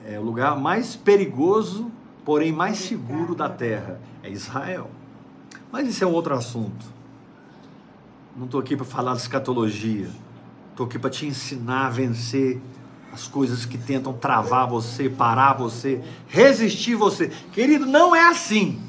[0.05, 1.91] É o lugar mais perigoso,
[2.23, 3.99] porém mais seguro da terra.
[4.21, 4.91] É Israel.
[5.71, 6.85] Mas isso é um outro assunto.
[8.35, 10.09] Não estou aqui para falar de escatologia.
[10.71, 12.61] Estou aqui para te ensinar a vencer
[13.11, 17.27] as coisas que tentam travar você, parar você, resistir você.
[17.51, 18.81] Querido, não é assim.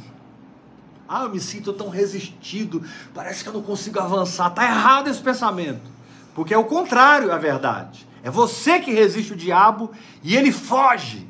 [1.09, 4.49] Ah, eu me sinto tão resistido, parece que eu não consigo avançar.
[4.51, 5.91] Tá errado esse pensamento.
[6.35, 8.07] Porque é o contrário, é a verdade.
[8.23, 9.91] É você que resiste o diabo
[10.23, 11.27] e ele foge.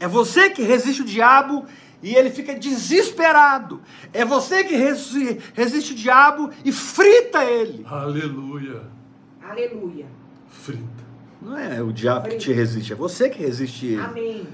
[0.00, 1.64] É você que resiste o diabo
[2.02, 3.80] e ele fica desesperado.
[4.12, 7.84] É você que resi- resiste o diabo e frita ele.
[7.88, 8.82] Aleluia.
[9.42, 10.06] Aleluia.
[10.48, 11.06] Frita.
[11.40, 14.00] Não é o diabo que te resiste, é você que resiste ele.
[14.02, 14.46] Amém.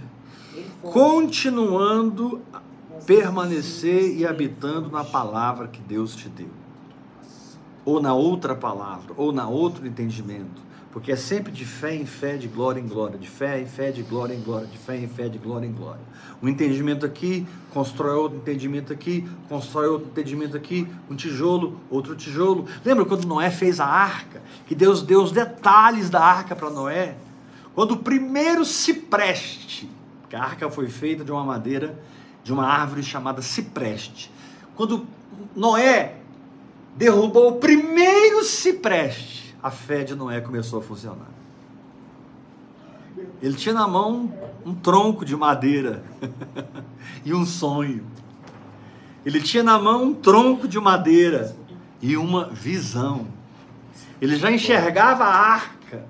[0.54, 0.66] Ele.
[0.83, 2.61] Continuando a
[3.07, 6.48] permanecer e habitando na palavra que Deus te deu.
[7.85, 10.62] Ou na outra palavra, ou na outro entendimento.
[10.94, 13.90] Porque é sempre de fé em fé, de glória em glória, de fé em fé,
[13.90, 16.00] de glória em glória, de fé em fé, de glória em glória.
[16.40, 22.68] Um entendimento aqui, constrói outro entendimento aqui, constrói outro entendimento aqui, um tijolo, outro tijolo.
[22.85, 24.40] Lembra quando Noé fez a arca?
[24.68, 27.16] Que Deus deu os detalhes da arca para Noé?
[27.74, 29.90] Quando o primeiro cipreste,
[30.30, 32.00] que a arca foi feita de uma madeira,
[32.44, 34.30] de uma árvore chamada cipreste.
[34.76, 35.04] Quando
[35.57, 36.18] Noé
[36.96, 41.31] derrubou o primeiro cipreste, a fé de Noé começou a funcionar.
[43.40, 44.31] Ele tinha na mão
[44.62, 46.04] um tronco de madeira
[47.25, 48.04] e um sonho.
[49.25, 51.56] Ele tinha na mão um tronco de madeira
[52.02, 53.27] e uma visão.
[54.21, 56.04] Ele já enxergava a arca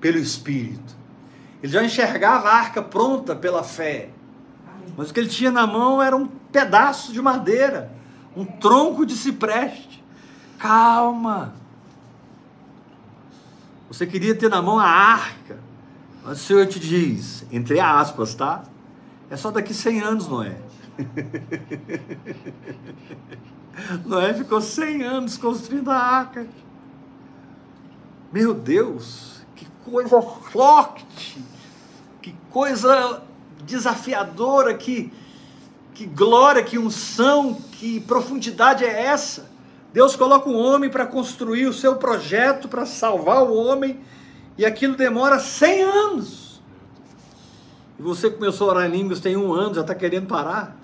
[0.00, 0.96] pelo Espírito.
[1.62, 4.10] Ele já enxergava a arca pronta pela fé.
[4.96, 7.92] Mas o que ele tinha na mão era um pedaço de madeira,
[8.36, 10.02] um tronco de cipreste.
[10.58, 11.54] Calma.
[13.88, 15.58] Você queria ter na mão a arca,
[16.22, 18.62] mas o Senhor te diz, entre aspas, tá?
[19.30, 20.58] É só daqui 100 anos, Noé.
[24.04, 26.46] Noé ficou 100 anos construindo a arca.
[28.30, 31.42] Meu Deus, que coisa forte,
[32.20, 33.22] que coisa
[33.64, 35.10] desafiadora, que,
[35.94, 39.48] que glória, que unção, que profundidade é essa?
[39.98, 43.98] Deus coloca um homem para construir o seu projeto, para salvar o homem,
[44.56, 46.62] e aquilo demora 100 anos.
[47.98, 50.76] E você começou a orar em línguas tem um ano, já está querendo parar?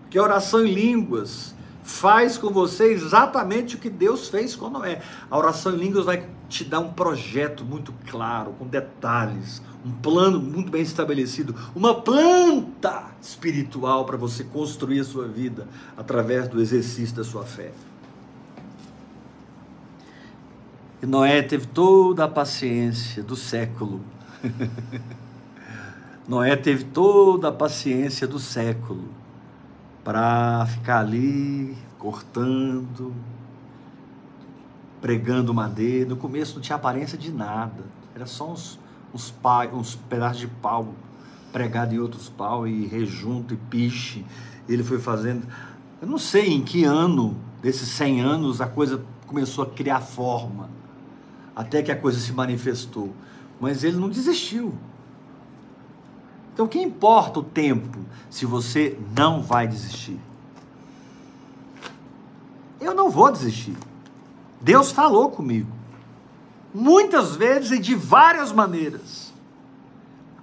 [0.00, 5.02] Porque a oração em línguas faz com você exatamente o que Deus fez com Noé.
[5.30, 10.40] A oração em línguas vai te dar um projeto muito claro, com detalhes, um plano
[10.40, 17.14] muito bem estabelecido, uma planta espiritual para você construir a sua vida através do exercício
[17.14, 17.70] da sua fé.
[21.00, 24.00] E Noé teve toda a paciência do século.
[26.28, 29.08] Noé teve toda a paciência do século
[30.02, 33.14] para ficar ali cortando,
[35.00, 36.08] pregando madeira.
[36.08, 37.84] No começo não tinha aparência de nada,
[38.14, 38.78] era só uns,
[39.14, 40.94] uns, pa, uns pedaços de pau
[41.52, 44.24] pregado em outros pau e rejunto e piche.
[44.68, 45.46] Ele foi fazendo.
[46.00, 50.70] Eu não sei em que ano desses 100 anos a coisa começou a criar forma,
[51.54, 53.12] até que a coisa se manifestou.
[53.60, 54.74] Mas ele não desistiu.
[56.52, 57.98] Então, que importa o tempo
[58.28, 60.18] se você não vai desistir?
[62.80, 63.76] Eu não vou desistir.
[64.60, 65.70] Deus falou comigo.
[66.72, 69.32] Muitas vezes e de várias maneiras.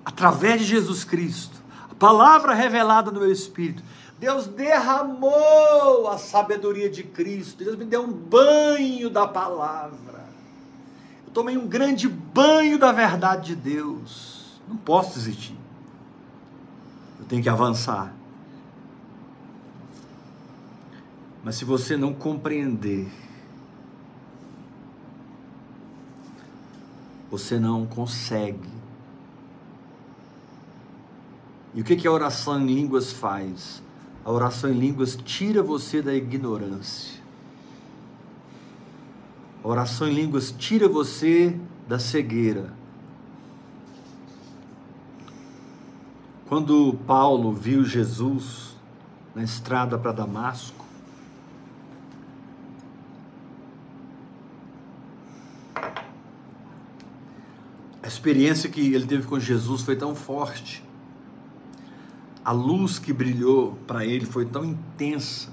[0.03, 1.55] Através de Jesus Cristo.
[1.89, 3.83] A palavra revelada no meu espírito.
[4.19, 7.63] Deus derramou a sabedoria de Cristo.
[7.63, 10.27] Deus me deu um banho da palavra.
[11.25, 14.59] Eu tomei um grande banho da verdade de Deus.
[14.67, 15.57] Não posso desistir
[17.27, 18.13] tem que avançar.
[21.43, 23.07] Mas se você não compreender,
[27.29, 28.77] você não consegue.
[31.73, 33.83] E o que, a oração em línguas faz?
[34.25, 37.21] A oração em línguas tira você da ignorância.
[39.63, 41.57] A oração em línguas tira você
[41.87, 42.73] da cegueira.
[46.47, 48.75] Quando Paulo viu Jesus
[49.35, 50.76] na estrada para Damasco,
[58.07, 60.81] a experiência que ele teve com Jesus foi tão forte,
[62.43, 65.49] a luz que brilhou para ele foi tão intensa.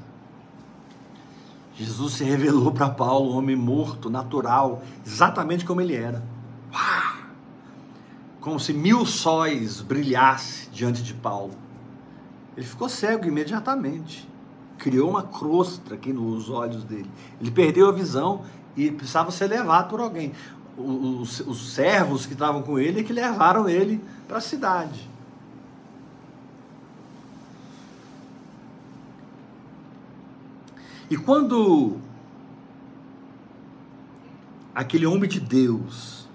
[1.75, 6.25] Jesus se revelou para Paulo, um homem morto, natural, exatamente como ele era.
[8.41, 11.55] Como se mil sóis brilhasse diante de Paulo.
[12.57, 14.29] Ele ficou cego imediatamente.
[14.79, 17.11] Criou uma crosta aqui nos olhos dele.
[17.41, 18.43] Ele perdeu a visão
[18.77, 20.33] e precisava ser levado por alguém.
[20.77, 25.09] Os, os servos que estavam com ele é que levaram ele para a cidade.
[31.09, 31.99] E quando
[34.75, 36.27] aquele homem de Deus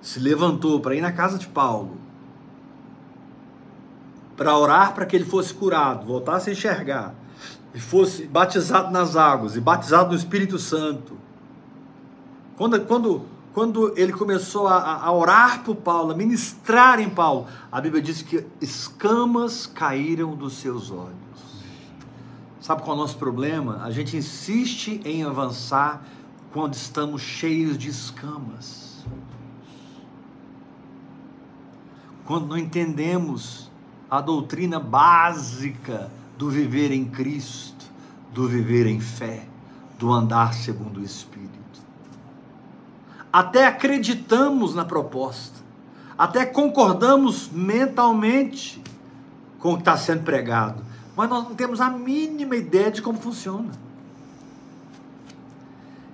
[0.00, 1.98] se levantou para ir na casa de Paulo,
[4.36, 7.14] para orar para que ele fosse curado, voltasse a enxergar,
[7.74, 11.25] e fosse batizado nas águas e batizado no Espírito Santo.
[12.56, 17.80] Quando, quando, quando ele começou a, a orar por Paulo, a ministrar em Paulo, a
[17.80, 21.16] Bíblia diz que escamas caíram dos seus olhos.
[22.60, 23.82] Sabe qual é o nosso problema?
[23.84, 26.04] A gente insiste em avançar
[26.52, 28.86] quando estamos cheios de escamas.
[32.26, 33.70] quando não entendemos
[34.10, 37.86] a doutrina básica do viver em Cristo,
[38.34, 39.46] do viver em fé,
[39.98, 41.45] do andar segundo o Espírito.
[43.36, 45.60] Até acreditamos na proposta,
[46.16, 48.82] até concordamos mentalmente
[49.58, 50.82] com o que está sendo pregado,
[51.14, 53.72] mas nós não temos a mínima ideia de como funciona.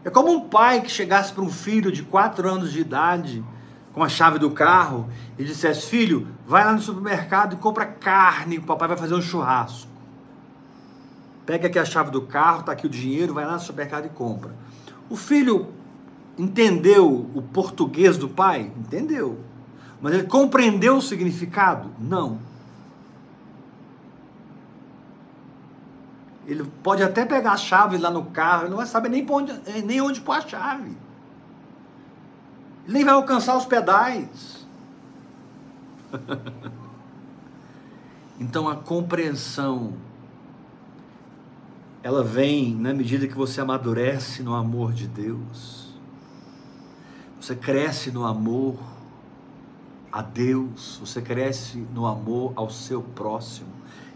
[0.04, 3.44] É como um pai que chegasse para um filho de quatro anos de idade
[3.94, 5.08] com a chave do carro
[5.38, 9.22] e dissesse: Filho, vai lá no supermercado e compra carne, o papai vai fazer um
[9.22, 9.88] churrasco.
[11.46, 14.08] Pega aqui a chave do carro, está aqui o dinheiro, vai lá no supermercado e
[14.08, 14.52] compra.
[15.08, 15.80] O filho
[16.38, 18.72] entendeu o português do pai?
[18.76, 19.38] Entendeu.
[20.00, 21.90] Mas ele compreendeu o significado?
[21.98, 22.38] Não.
[26.46, 29.52] Ele pode até pegar a chave lá no carro, ele não vai saber nem, onde,
[29.84, 30.96] nem onde pôr a chave.
[32.84, 34.66] Ele nem vai alcançar os pedais.
[38.40, 39.94] então a compreensão
[42.02, 45.81] ela vem na medida que você amadurece no amor de Deus.
[47.42, 48.76] Você cresce no amor
[50.12, 53.66] a Deus, você cresce no amor ao seu próximo.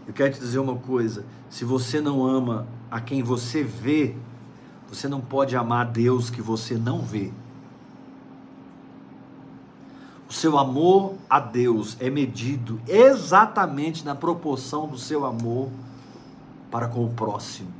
[0.07, 4.15] Eu quero te dizer uma coisa: se você não ama a quem você vê,
[4.87, 7.33] você não pode amar a Deus que você não vê.
[10.29, 15.69] O seu amor a Deus é medido exatamente na proporção do seu amor
[16.71, 17.76] para com o próximo.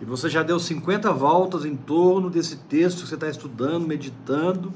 [0.00, 4.72] E você já deu 50 voltas em torno desse texto que você está estudando, meditando,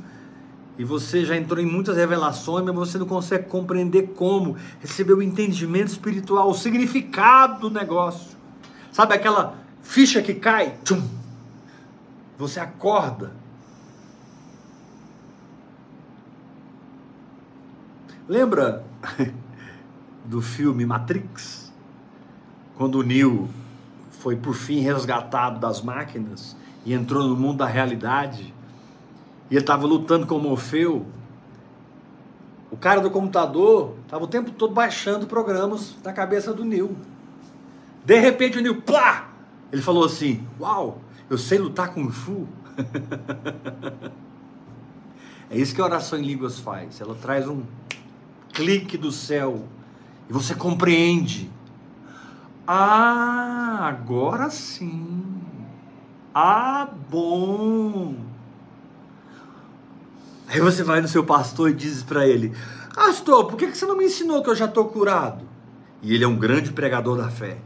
[0.77, 5.23] e você já entrou em muitas revelações, mas você não consegue compreender como, receber o
[5.23, 8.37] entendimento espiritual, o significado do negócio.
[8.93, 10.77] Sabe aquela ficha que cai?
[10.85, 11.03] Tchum,
[12.37, 13.33] você acorda.
[18.29, 18.85] Lembra
[20.25, 21.73] do filme Matrix,
[22.77, 23.49] quando o Neo
[24.25, 28.55] foi por fim resgatado das máquinas e entrou no mundo da realidade,
[29.51, 31.05] e ele estava lutando com o Morfeu,
[32.71, 36.97] o cara do computador estava o tempo todo baixando programas na cabeça do Neo.
[38.03, 39.29] De repente o Neo, plá!
[39.71, 42.49] Ele falou assim: Uau, eu sei lutar com Fu.
[45.51, 46.99] é isso que a oração em línguas faz.
[46.99, 47.63] Ela traz um
[48.55, 49.69] clique do céu
[50.31, 51.51] e você compreende.
[52.67, 55.23] Ah, agora sim.
[56.35, 58.17] Ah, bom.
[60.49, 62.55] Aí você vai no seu pastor e diz para ele:
[62.95, 65.45] Pastor, por que você não me ensinou que eu já estou curado?
[66.03, 67.59] E ele é um grande pregador da fé.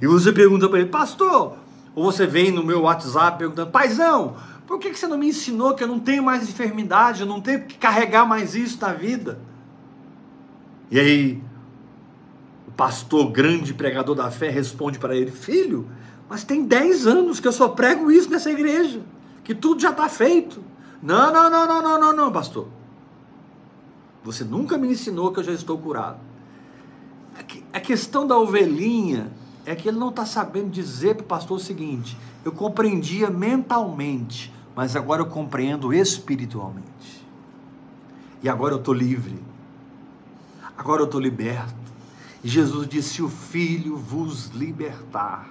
[0.00, 1.56] E você pergunta para ele: Pastor,
[1.94, 4.36] ou você vem no meu WhatsApp perguntando: Paizão,
[4.66, 7.62] por que você não me ensinou que eu não tenho mais enfermidade, eu não tenho
[7.62, 9.38] que carregar mais isso na vida?
[10.90, 11.42] E aí,
[12.78, 15.88] pastor, grande pregador da fé, responde para ele: Filho,
[16.30, 19.02] mas tem 10 anos que eu só prego isso nessa igreja,
[19.42, 20.62] que tudo já está feito.
[21.02, 22.68] Não, não, não, não, não, não, não, pastor.
[24.22, 26.20] Você nunca me ensinou que eu já estou curado.
[27.72, 29.32] A questão da ovelhinha
[29.64, 34.54] é que ele não está sabendo dizer para o pastor o seguinte: eu compreendia mentalmente,
[34.76, 37.26] mas agora eu compreendo espiritualmente.
[38.40, 39.48] E agora eu estou livre
[40.78, 41.87] agora eu estou liberto.
[42.42, 45.48] Jesus disse: Se o Filho vos libertar,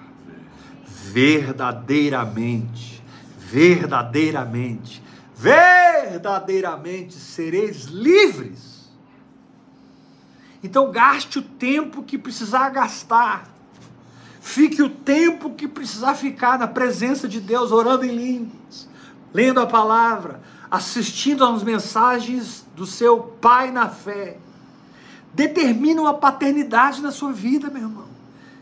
[0.84, 3.02] verdadeiramente,
[3.38, 5.02] verdadeiramente,
[5.34, 8.68] verdadeiramente sereis livres.
[10.62, 13.48] Então gaste o tempo que precisar gastar.
[14.40, 18.88] Fique o tempo que precisar ficar na presença de Deus, orando em línguas,
[19.32, 24.38] lendo a palavra, assistindo às mensagens do seu Pai na fé
[25.32, 28.08] determinam a paternidade na sua vida, meu irmão.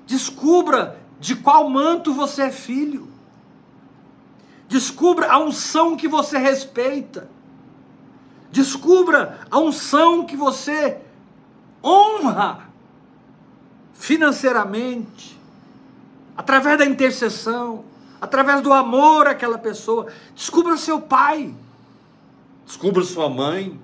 [0.07, 3.09] Descubra de qual manto você é filho.
[4.69, 7.29] Descubra a unção que você respeita.
[8.51, 10.99] Descubra a unção que você
[11.83, 12.67] honra
[13.95, 15.39] financeiramente,
[16.37, 17.85] através da intercessão,
[18.21, 20.07] através do amor àquela pessoa.
[20.35, 21.55] Descubra seu pai.
[22.67, 23.81] Descubra sua mãe.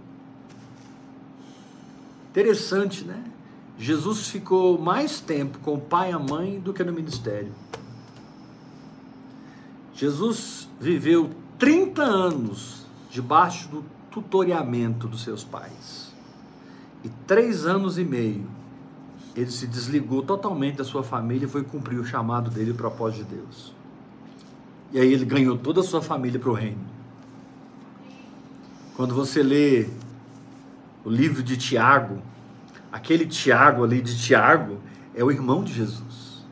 [2.33, 3.22] Interessante, né?
[3.78, 7.53] Jesus ficou mais tempo com o pai e a mãe do que no ministério.
[9.95, 11.28] Jesus viveu
[11.59, 16.11] 30 anos debaixo do tutoriamento dos seus pais.
[17.05, 18.49] E três anos e meio
[19.37, 22.76] ele se desligou totalmente da sua família e foi cumprir o chamado dele e o
[22.76, 23.74] propósito de Deus.
[24.91, 26.80] E aí ele ganhou toda a sua família para o reino.
[28.97, 29.89] Quando você lê
[31.05, 32.22] o livro de Tiago,
[32.90, 34.78] aquele Tiago ali de Tiago
[35.14, 36.44] é o irmão de Jesus.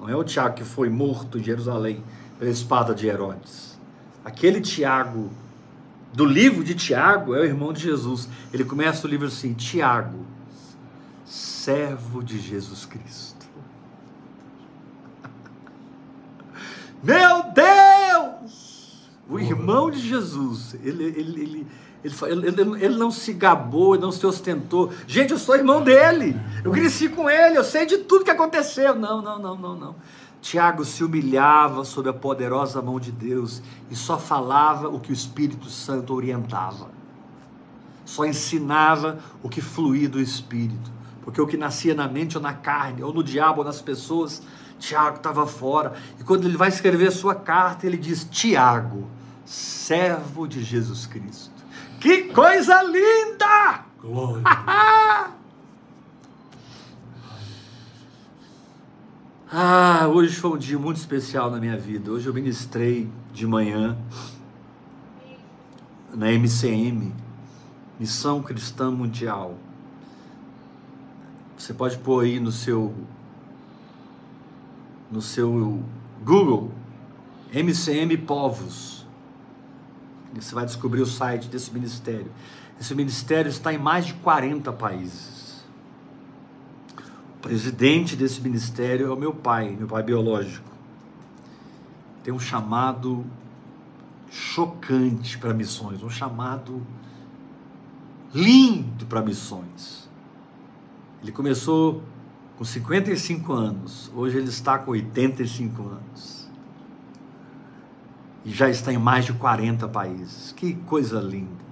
[0.00, 2.02] Não é o Tiago que foi morto em Jerusalém
[2.38, 3.78] pela espada de Herodes.
[4.24, 5.30] Aquele Tiago
[6.12, 8.28] do livro de Tiago é o irmão de Jesus.
[8.52, 10.26] Ele começa o livro assim: Tiago,
[11.24, 13.46] servo de Jesus Cristo.
[17.02, 19.10] Meu Deus!
[19.28, 21.66] O irmão de Jesus, ele, ele, ele,
[22.04, 22.14] ele,
[22.46, 24.92] ele, ele, não se gabou, ele não se ostentou.
[25.06, 26.40] Gente, eu sou irmão dele.
[26.64, 28.94] Eu cresci com ele, eu sei de tudo que aconteceu.
[28.94, 29.96] Não, não, não, não, não.
[30.40, 35.12] Tiago se humilhava sob a poderosa mão de Deus e só falava o que o
[35.12, 36.88] Espírito Santo orientava.
[38.04, 40.92] Só ensinava o que fluía do Espírito.
[41.22, 44.40] Porque o que nascia na mente ou na carne, ou no diabo ou nas pessoas,
[44.78, 45.94] Tiago estava fora.
[46.18, 49.08] E quando ele vai escrever a sua carta, ele diz: Tiago,
[49.44, 51.57] servo de Jesus Cristo
[52.00, 53.84] Que coisa linda!
[54.00, 54.42] Glória.
[59.50, 62.12] Ah, hoje foi um dia muito especial na minha vida.
[62.12, 63.96] Hoje eu ministrei de manhã
[66.14, 67.14] na MCM,
[67.98, 69.56] Missão Cristã Mundial.
[71.56, 72.94] Você pode pôr aí no seu
[75.10, 75.82] no seu
[76.22, 76.70] Google
[77.50, 78.97] MCM Povos.
[80.34, 82.30] Você vai descobrir o site desse ministério.
[82.80, 85.64] Esse ministério está em mais de 40 países.
[87.36, 90.68] O presidente desse ministério é o meu pai, meu pai biológico.
[92.22, 93.24] Tem um chamado
[94.30, 96.86] chocante para missões, um chamado
[98.34, 100.08] lindo para missões.
[101.22, 102.02] Ele começou
[102.56, 106.37] com 55 anos, hoje ele está com 85 anos.
[108.44, 110.52] E já está em mais de 40 países.
[110.52, 111.68] Que coisa linda.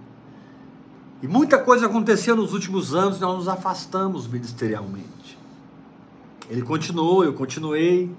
[1.22, 5.38] E muita coisa aconteceu nos últimos anos, nós nos afastamos ministerialmente.
[6.48, 8.14] Ele continuou, eu continuei,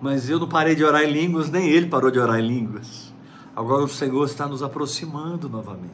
[0.00, 3.12] mas eu não parei de orar em línguas, nem ele parou de orar em línguas.
[3.54, 5.92] Agora o Senhor está nos aproximando novamente.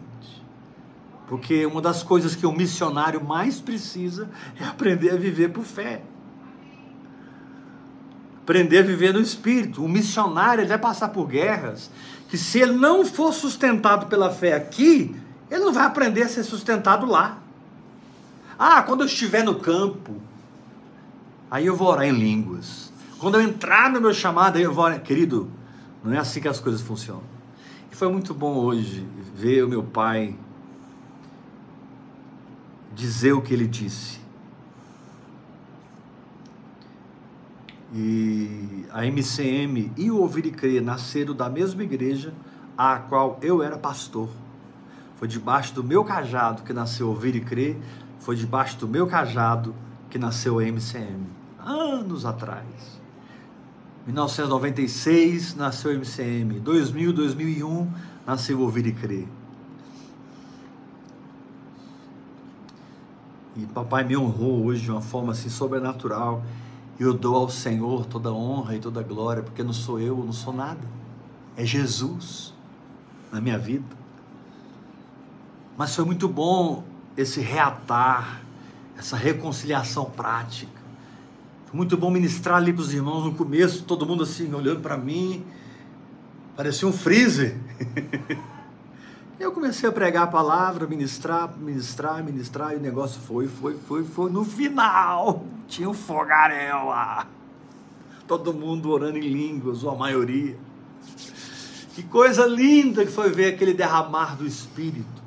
[1.29, 6.03] Porque uma das coisas que o missionário mais precisa é aprender a viver por fé.
[8.51, 9.85] Aprender a viver no espírito.
[9.85, 11.91] O missionário ele vai passar por guerras
[12.29, 15.15] que se ele não for sustentado pela fé aqui,
[15.51, 17.39] ele não vai aprender a ser sustentado lá.
[18.59, 20.21] Ah, quando eu estiver no campo,
[21.51, 22.93] Aí eu vou orar em línguas.
[23.19, 25.01] Quando eu entrar no meu chamado, aí eu vou orar.
[25.03, 25.51] Querido,
[26.05, 27.25] não é assim que as coisas funcionam.
[27.91, 30.37] E foi muito bom hoje ver o meu pai
[32.95, 34.20] dizer o que ele disse.
[37.93, 42.33] E a MCM e o Ouvir e Crer nasceram da mesma igreja
[42.79, 44.29] a qual eu era pastor.
[45.17, 47.77] Foi debaixo do meu cajado que nasceu Ouvir e Crer,
[48.21, 49.75] foi debaixo do meu cajado
[50.09, 52.65] que nasceu a MCM anos atrás.
[54.07, 57.93] 1996 nasceu o MCM, 2000, 2001
[58.27, 59.29] nasceu Ouvir e Crer.
[63.57, 66.43] E papai me honrou hoje de uma forma assim sobrenatural.
[67.01, 70.53] Eu dou ao Senhor toda honra e toda glória, porque não sou eu, não sou
[70.53, 70.87] nada.
[71.57, 72.55] É Jesus
[73.33, 73.97] na minha vida.
[75.77, 76.85] Mas foi muito bom
[77.17, 78.43] esse reatar,
[78.97, 80.81] essa reconciliação prática
[81.73, 85.45] muito bom ministrar ali para os irmãos no começo, todo mundo assim olhando para mim,
[86.57, 87.57] parecia um freezer.
[89.41, 94.05] eu comecei a pregar a palavra, ministrar, ministrar, ministrar, e o negócio foi, foi, foi,
[94.05, 94.31] foi.
[94.31, 97.27] No final, tinha um fogaréu lá.
[98.29, 100.59] Todo mundo orando em línguas, ou a maioria.
[101.95, 105.23] Que coisa linda que foi ver aquele derramar do Espírito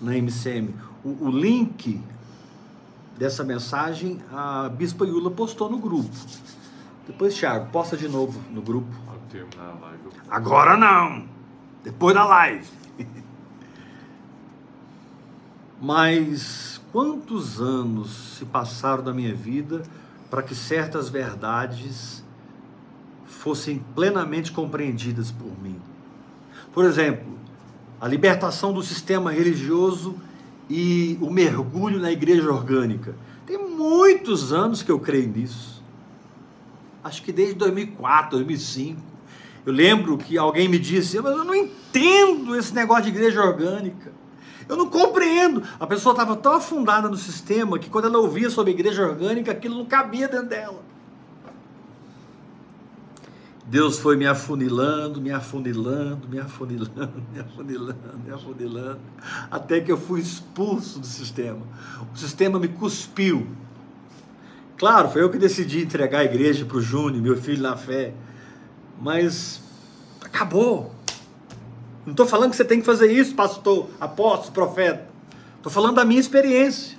[0.00, 0.74] na MCM.
[1.04, 2.00] O, o link
[3.16, 6.10] dessa mensagem, a Bispa Yula postou no grupo.
[7.06, 8.90] Depois, Thiago, posta de novo no grupo.
[10.28, 11.39] Agora não!
[11.82, 12.66] Depois da live.
[15.80, 19.82] Mas quantos anos se passaram da minha vida
[20.30, 22.22] para que certas verdades
[23.24, 25.80] fossem plenamente compreendidas por mim?
[26.72, 27.38] Por exemplo,
[28.00, 30.16] a libertação do sistema religioso
[30.68, 33.14] e o mergulho na igreja orgânica.
[33.44, 35.82] Tem muitos anos que eu creio nisso.
[37.02, 39.09] Acho que desde 2004, 2005.
[39.70, 44.10] Eu lembro que alguém me disse, mas eu não entendo esse negócio de igreja orgânica.
[44.68, 45.62] Eu não compreendo.
[45.78, 49.76] A pessoa estava tão afundada no sistema que quando ela ouvia sobre igreja orgânica, aquilo
[49.76, 50.82] não cabia dentro dela.
[53.64, 59.00] Deus foi me afunilando, me afunilando, me afunilando, me afunilando, me afunilando,
[59.48, 61.62] até que eu fui expulso do sistema.
[62.12, 63.46] O sistema me cuspiu.
[64.76, 68.12] Claro, foi eu que decidi entregar a igreja para o Júnior, meu filho na fé,
[69.00, 69.62] mas
[70.20, 70.92] acabou.
[72.04, 75.08] Não estou falando que você tem que fazer isso, pastor, apóstolo, profeta.
[75.56, 76.98] Estou falando da minha experiência.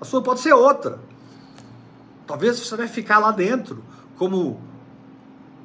[0.00, 0.98] A sua pode ser outra.
[2.26, 3.82] Talvez você vai ficar lá dentro
[4.16, 4.60] como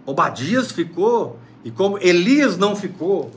[0.05, 3.31] Obadias ficou e como Elias não ficou.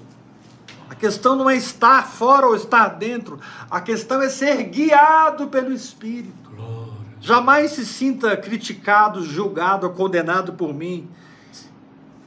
[0.88, 3.38] A questão não é estar fora ou estar dentro,
[3.70, 6.50] a questão é ser guiado pelo Espírito.
[6.50, 6.92] Glória.
[7.20, 11.08] Jamais se sinta criticado, julgado ou condenado por mim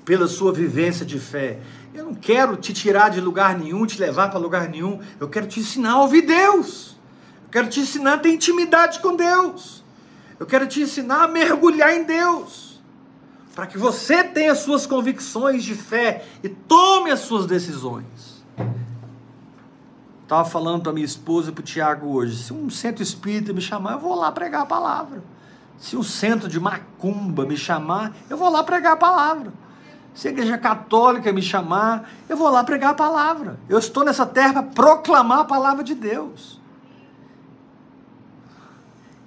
[0.05, 1.59] pela sua vivência de fé.
[1.93, 4.99] Eu não quero te tirar de lugar nenhum, te levar para lugar nenhum.
[5.19, 6.97] Eu quero te ensinar a ouvir Deus.
[7.43, 9.83] Eu quero te ensinar a ter intimidade com Deus.
[10.39, 12.71] Eu quero te ensinar a mergulhar em Deus
[13.55, 18.41] para que você tenha suas convicções de fé e tome as suas decisões.
[20.23, 23.61] Estava falando para minha esposa e para o Tiago hoje: se um centro espírita me
[23.61, 25.21] chamar, eu vou lá pregar a palavra.
[25.77, 29.51] Se um centro de macumba me chamar, eu vou lá pregar a palavra.
[30.13, 33.57] Se a igreja católica me chamar, eu vou lá pregar a palavra.
[33.69, 36.59] Eu estou nessa terra para proclamar a palavra de Deus.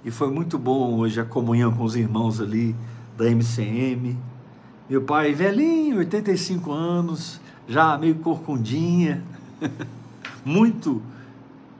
[0.03, 2.75] E foi muito bom hoje a comunhão com os irmãos ali
[3.17, 4.15] da MCM.
[4.87, 9.23] Meu pai, velhinho, 85 anos, já meio corcundinha.
[10.45, 11.01] muito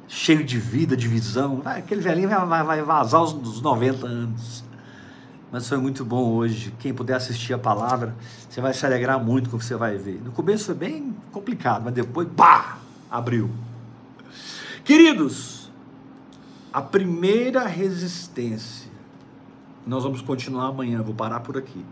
[0.08, 1.58] cheio de vida, de visão.
[1.58, 4.64] Vai, aquele velhinho vai, vai vazar os, os 90 anos.
[5.56, 6.74] Mas foi muito bom hoje.
[6.80, 8.14] Quem puder assistir a palavra,
[8.50, 10.22] você vai se alegrar muito com o que você vai ver.
[10.22, 12.80] No começo foi bem complicado, mas depois, pá,
[13.10, 13.50] abriu.
[14.84, 15.72] Queridos,
[16.74, 18.92] a primeira resistência,
[19.88, 21.86] nós vamos continuar amanhã, vou parar por aqui.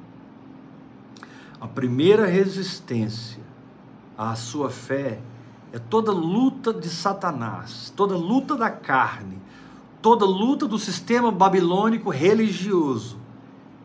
[1.62, 3.42] A primeira resistência
[4.18, 5.22] à sua fé
[5.72, 9.42] é toda luta de Satanás, toda luta da carne,
[10.02, 13.23] toda luta do sistema babilônico religioso,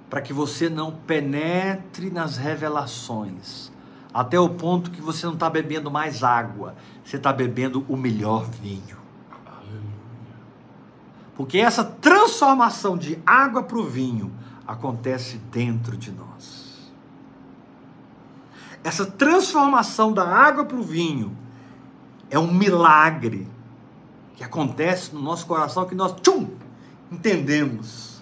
[0.08, 3.70] para que você não penetre nas revelações,
[4.12, 8.44] até o ponto que você não está bebendo mais água, você está bebendo o melhor
[8.44, 8.96] vinho.
[11.36, 14.32] Porque essa transformação de água para o vinho
[14.66, 16.92] acontece dentro de nós.
[18.82, 21.36] Essa transformação da água para o vinho
[22.30, 23.46] é um milagre
[24.34, 26.48] que acontece no nosso coração que nós tchum,
[27.10, 28.17] entendemos.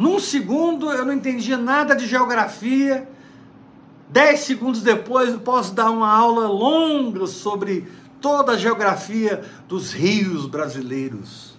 [0.00, 3.06] Num segundo eu não entendia nada de geografia.
[4.08, 7.86] Dez segundos depois eu posso dar uma aula longa sobre
[8.18, 11.54] toda a geografia dos rios brasileiros.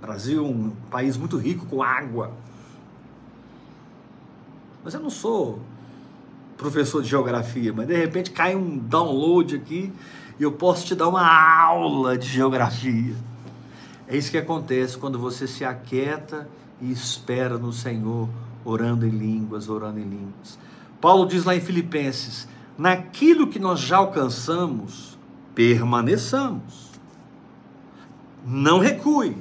[0.00, 2.32] Brasil é um país muito rico com água.
[4.82, 5.60] Mas eu não sou
[6.56, 9.92] professor de geografia, mas de repente cai um download aqui
[10.40, 11.30] e eu posso te dar uma
[11.62, 13.14] aula de geografia.
[14.06, 16.48] É isso que acontece quando você se aquieta
[16.80, 18.28] e espera no Senhor,
[18.64, 20.58] orando em línguas, orando em línguas.
[21.00, 22.46] Paulo diz lá em Filipenses:
[22.76, 25.18] naquilo que nós já alcançamos,
[25.54, 26.90] permaneçamos.
[28.46, 29.36] Não recue.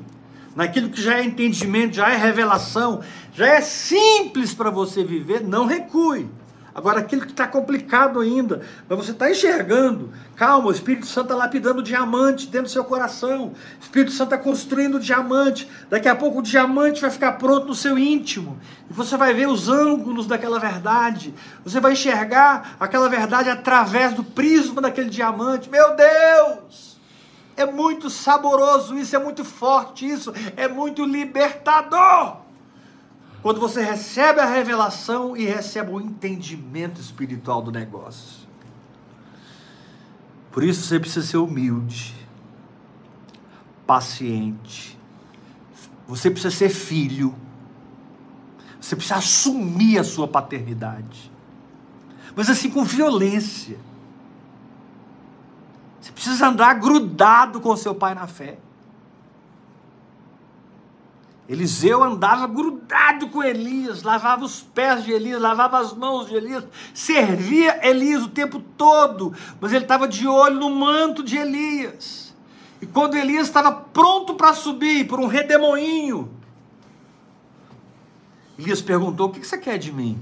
[0.56, 3.02] Naquilo que já é entendimento, já é revelação,
[3.34, 6.30] já é simples para você viver, não recue.
[6.76, 11.36] Agora, aquilo que está complicado ainda, mas você está enxergando, calma, o Espírito Santo está
[11.36, 16.40] lapidando diamante dentro do seu coração, o Espírito Santo está construindo diamante, daqui a pouco
[16.40, 18.60] o diamante vai ficar pronto no seu íntimo,
[18.90, 21.32] e você vai ver os ângulos daquela verdade,
[21.64, 26.98] você vai enxergar aquela verdade através do prisma daquele diamante, meu Deus!
[27.56, 32.43] É muito saboroso isso, é muito forte isso, é muito libertador!
[33.44, 38.48] Quando você recebe a revelação e recebe o entendimento espiritual do negócio.
[40.50, 42.16] Por isso você precisa ser humilde,
[43.86, 44.98] paciente.
[46.08, 47.36] Você precisa ser filho.
[48.80, 51.30] Você precisa assumir a sua paternidade.
[52.38, 53.78] Mas assim com violência.
[56.00, 58.58] Você precisa andar grudado com seu pai na fé.
[61.48, 66.64] Eliseu andava grudado com Elias, lavava os pés de Elias, lavava as mãos de Elias,
[66.94, 72.34] servia Elias o tempo todo, mas ele estava de olho no manto de Elias.
[72.82, 76.32] E quando Elias estava pronto para subir por um redemoinho,
[78.58, 80.22] Elias perguntou: O que você quer de mim?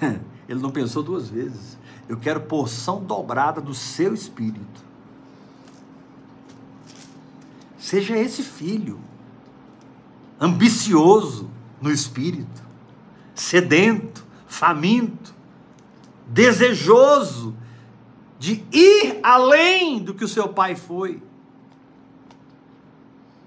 [0.48, 1.78] Ele não pensou duas vezes.
[2.08, 4.82] Eu quero porção dobrada do seu espírito.
[7.78, 9.00] Seja esse filho
[10.42, 11.48] ambicioso
[11.80, 12.62] no espírito,
[13.32, 15.32] sedento, faminto,
[16.26, 17.56] desejoso
[18.40, 21.22] de ir além do que o seu pai foi.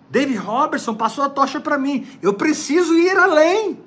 [0.10, 2.08] David Robertson passou a tocha para mim.
[2.22, 3.78] Eu preciso ir além.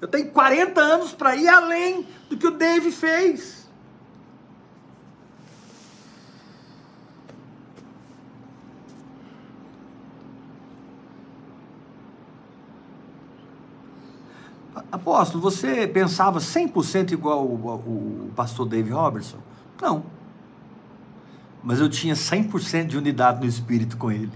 [0.00, 3.65] Eu tenho 40 anos para ir além do que o Dave fez.
[14.96, 19.38] Apóstolo, você pensava 100% igual o, o, pastor Dave Robertson?
[19.80, 20.04] Não.
[21.62, 24.32] Mas eu tinha 100% de unidade no espírito com ele.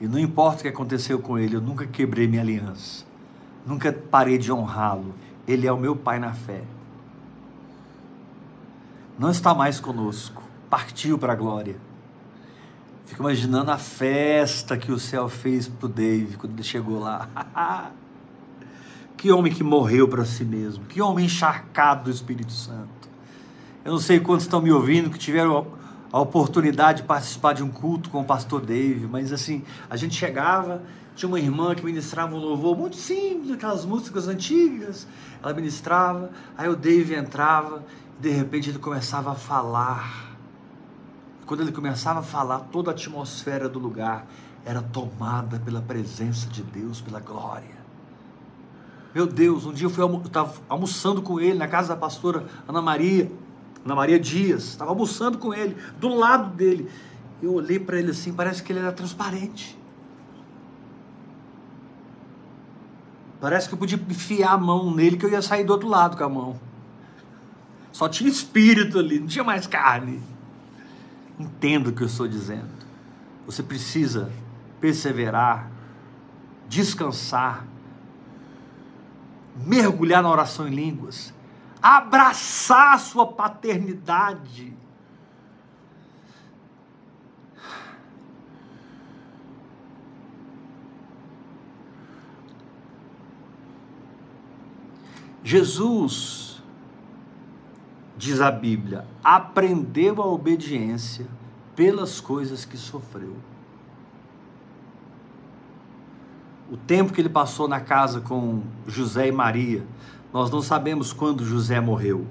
[0.00, 3.04] E não importa o que aconteceu com ele, eu nunca quebrei minha aliança.
[3.64, 5.14] Nunca parei de honrá-lo.
[5.46, 6.62] Ele é o meu pai na fé.
[9.18, 10.42] Não está mais conosco.
[10.68, 11.76] Partiu para a glória.
[13.06, 17.92] Fico imaginando a festa que o céu fez para o Dave quando ele chegou lá.
[19.16, 20.84] Que homem que morreu para si mesmo.
[20.86, 23.08] Que homem encharcado do Espírito Santo.
[23.84, 25.66] Eu não sei quantos estão me ouvindo que tiveram
[26.12, 30.14] a oportunidade de participar de um culto com o pastor Dave, mas assim, a gente
[30.14, 30.82] chegava,
[31.16, 35.06] tinha uma irmã que ministrava um louvor muito simples, aquelas músicas antigas,
[35.42, 37.82] ela ministrava, aí o Dave entrava
[38.18, 40.36] e de repente ele começava a falar.
[41.46, 44.26] Quando ele começava a falar, toda a atmosfera do lugar
[44.64, 47.81] era tomada pela presença de Deus, pela glória.
[49.14, 52.46] Meu Deus, um dia eu fui almo estava almoçando com ele na casa da pastora
[52.66, 53.30] Ana Maria.
[53.84, 56.88] Ana Maria Dias, estava almoçando com ele, do lado dele.
[57.42, 59.76] Eu olhei para ele assim, parece que ele era transparente.
[63.40, 66.16] Parece que eu podia enfiar a mão nele que eu ia sair do outro lado
[66.16, 66.60] com a mão.
[67.90, 70.22] Só tinha espírito ali, não tinha mais carne.
[71.38, 72.70] Entenda o que eu estou dizendo.
[73.44, 74.30] Você precisa
[74.80, 75.68] perseverar,
[76.68, 77.66] descansar,
[79.56, 81.32] mergulhar na oração em línguas
[81.82, 84.72] abraçar a sua paternidade.
[95.42, 96.62] Jesus,
[98.16, 101.26] diz a Bíblia, aprendeu a obediência
[101.74, 103.36] pelas coisas que sofreu.
[106.72, 109.84] O tempo que ele passou na casa com José e Maria,
[110.32, 112.26] nós não sabemos quando José morreu.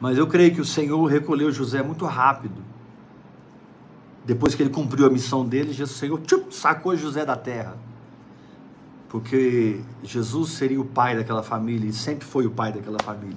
[0.00, 2.64] Mas eu creio que o Senhor recolheu José muito rápido.
[4.24, 7.76] Depois que ele cumpriu a missão dele, o Senhor tchup, sacou José da terra.
[9.10, 13.36] Porque Jesus seria o pai daquela família e sempre foi o pai daquela família.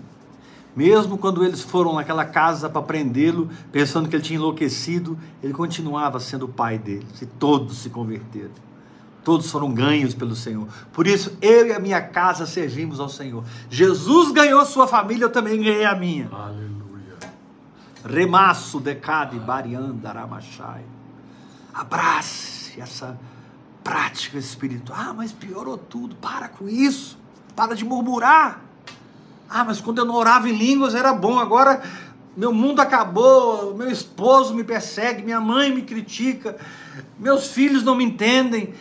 [0.74, 6.18] Mesmo quando eles foram naquela casa para prendê-lo, pensando que ele tinha enlouquecido, ele continuava
[6.22, 8.69] sendo o pai deles e todos se converteram.
[9.24, 10.68] Todos foram ganhos pelo Senhor.
[10.94, 13.44] Por isso, eu e a minha casa servimos ao Senhor.
[13.70, 16.30] Jesus ganhou sua família, eu também ganhei a minha.
[16.32, 16.80] Aleluia.
[18.06, 20.84] Remasso decade barianda ramachai.
[21.74, 23.20] Abrace essa
[23.84, 24.98] prática espiritual.
[25.00, 26.16] Ah, mas piorou tudo.
[26.16, 27.18] Para com isso.
[27.56, 28.62] Para de murmurar.
[29.50, 31.40] Ah, mas quando eu não orava em línguas era bom.
[31.40, 31.82] Agora
[32.38, 33.76] meu mundo acabou.
[33.76, 35.24] Meu esposo me persegue.
[35.24, 36.58] Minha mãe me critica.
[37.18, 38.74] Meus filhos não me entendem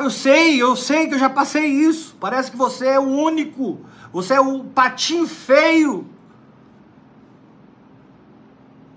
[0.00, 2.16] eu sei, eu sei que eu já passei isso.
[2.20, 3.80] Parece que você é o único.
[4.12, 6.06] Você é o patinho feio.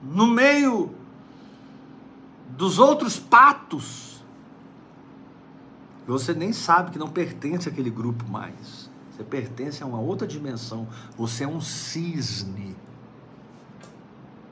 [0.04, 0.94] No meio
[2.50, 4.24] dos outros patos.
[6.06, 8.90] Você nem sabe que não pertence àquele grupo mais.
[9.12, 10.88] Você pertence a uma outra dimensão.
[11.18, 12.76] Você é um cisne.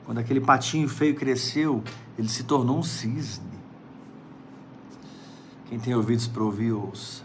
[0.04, 1.82] Quando aquele patinho feio cresceu,
[2.18, 3.55] ele se tornou um cisne.
[5.68, 7.24] Quem tem ouvidos para ouvir, ouça.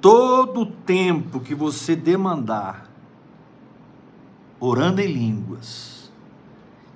[0.00, 2.90] Todo o tempo que você demandar
[4.60, 6.10] orando em línguas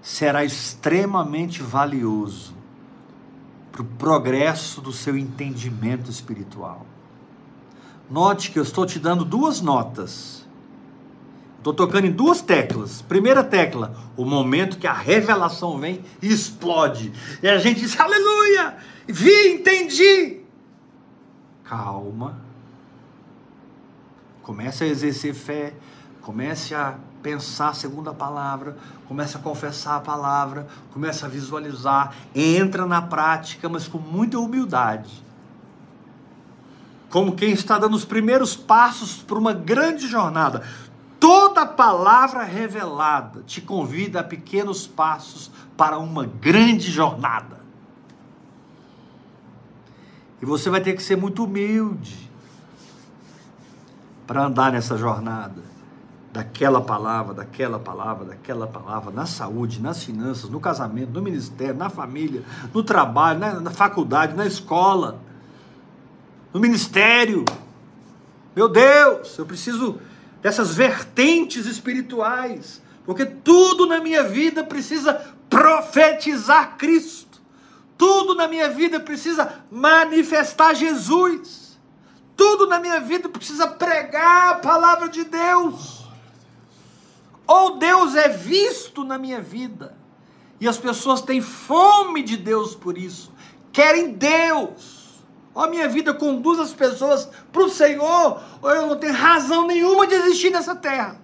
[0.02, 2.54] será extremamente valioso
[3.72, 6.86] para o progresso do seu entendimento espiritual.
[8.10, 10.39] Note que eu estou te dando duas notas
[11.60, 13.02] Estou tocando em duas teclas.
[13.02, 17.12] Primeira tecla, o momento que a revelação vem e explode.
[17.42, 18.78] E a gente diz, aleluia!
[19.06, 20.40] Vi, entendi.
[21.62, 22.40] Calma.
[24.42, 25.74] Comece a exercer fé.
[26.22, 28.78] Comece a pensar segundo a palavra.
[29.06, 30.66] Comece a confessar a palavra.
[30.94, 32.14] Comece a visualizar.
[32.34, 35.22] Entra na prática, mas com muita humildade.
[37.10, 40.62] Como quem está dando os primeiros passos para uma grande jornada
[41.20, 47.60] Toda palavra revelada te convida a pequenos passos para uma grande jornada.
[50.40, 52.30] E você vai ter que ser muito humilde
[54.26, 55.62] para andar nessa jornada
[56.32, 61.90] daquela palavra, daquela palavra, daquela palavra, na saúde, nas finanças, no casamento, no ministério, na
[61.90, 62.42] família,
[62.72, 65.20] no trabalho, na, na faculdade, na escola,
[66.54, 67.44] no ministério.
[68.56, 69.98] Meu Deus, eu preciso
[70.42, 75.14] dessas vertentes espirituais, porque tudo na minha vida precisa
[75.48, 77.40] profetizar Cristo,
[77.98, 81.78] tudo na minha vida precisa manifestar Jesus,
[82.36, 86.00] tudo na minha vida precisa pregar a palavra de Deus.
[87.46, 89.96] Ou Deus é visto na minha vida,
[90.60, 93.32] e as pessoas têm fome de Deus por isso,
[93.72, 94.99] querem Deus
[95.54, 100.06] Ó, minha vida conduz as pessoas para o Senhor, ou eu não tenho razão nenhuma
[100.06, 101.20] de existir nessa terra.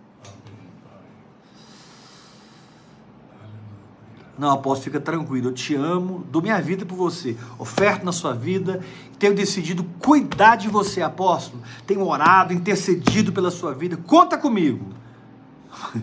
[4.38, 8.34] Não, apóstolo, fica tranquilo, eu te amo, dou minha vida por você, oferto na sua
[8.34, 8.84] vida,
[9.18, 14.92] tenho decidido cuidar de você, apóstolo, tenho orado, intercedido pela sua vida, conta comigo.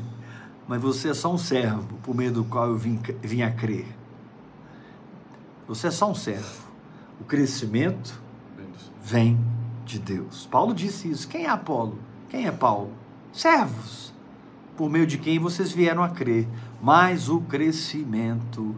[0.68, 3.86] Mas você é só um servo por meio do qual eu vim, vim a crer.
[5.68, 6.63] Você é só um servo.
[7.24, 8.22] O crescimento
[9.02, 9.40] vem
[9.86, 10.46] de Deus.
[10.46, 11.28] Paulo disse isso.
[11.28, 11.98] Quem é Apolo?
[12.30, 12.92] Quem é Paulo?
[13.32, 14.14] Servos,
[14.76, 16.48] por meio de quem vocês vieram a crer
[16.84, 18.76] mas o crescimento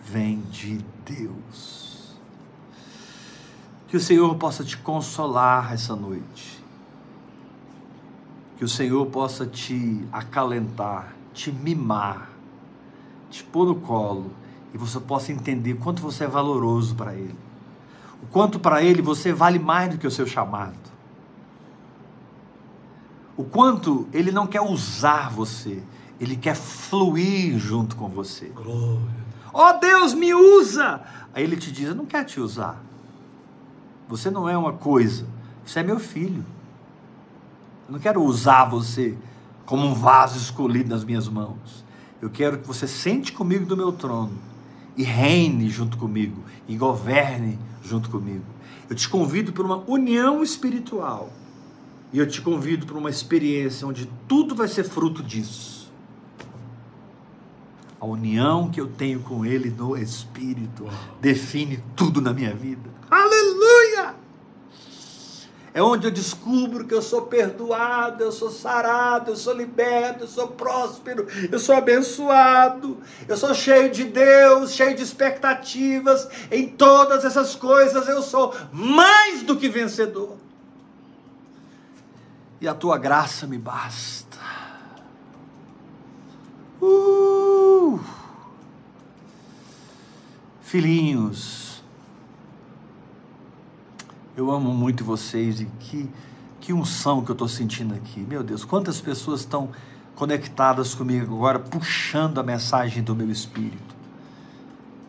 [0.00, 2.16] vem de Deus.
[3.88, 6.64] Que o Senhor possa te consolar essa noite.
[8.56, 12.30] Que o Senhor possa te acalentar, te mimar,
[13.28, 14.30] te pôr no colo
[14.72, 17.47] e você possa entender quanto você é valoroso para Ele.
[18.22, 20.76] O quanto para Ele você vale mais do que o seu chamado.
[23.36, 25.82] O quanto Ele não quer usar você,
[26.20, 28.46] ele quer fluir junto com você.
[28.46, 29.28] Glória.
[29.52, 31.00] Ó oh, Deus, me usa!
[31.32, 32.82] Aí ele te diz: Eu não quero te usar.
[34.08, 35.26] Você não é uma coisa.
[35.64, 36.44] Você é meu filho.
[37.86, 39.16] Eu não quero usar você
[39.64, 41.84] como um vaso escolhido nas minhas mãos.
[42.20, 44.32] Eu quero que você sente comigo do meu trono
[44.98, 48.44] e reine junto comigo e governe junto comigo.
[48.90, 51.32] Eu te convido para uma união espiritual.
[52.12, 55.78] E eu te convido para uma experiência onde tudo vai ser fruto disso
[58.00, 60.86] a união que eu tenho com Ele no Espírito
[61.20, 62.88] define tudo na minha vida.
[63.10, 63.57] Aleluia!
[65.78, 70.26] É onde eu descubro que eu sou perdoado, eu sou sarado, eu sou liberto, eu
[70.26, 76.28] sou próspero, eu sou abençoado, eu sou cheio de Deus, cheio de expectativas.
[76.50, 80.36] Em todas essas coisas eu sou mais do que vencedor.
[82.60, 84.36] E a tua graça me basta.
[86.82, 88.00] Uh!
[90.60, 91.67] Filhinhos,
[94.38, 96.08] eu amo muito vocês e que,
[96.60, 98.20] que unção que eu estou sentindo aqui.
[98.20, 99.70] Meu Deus, quantas pessoas estão
[100.14, 103.96] conectadas comigo agora, puxando a mensagem do meu espírito.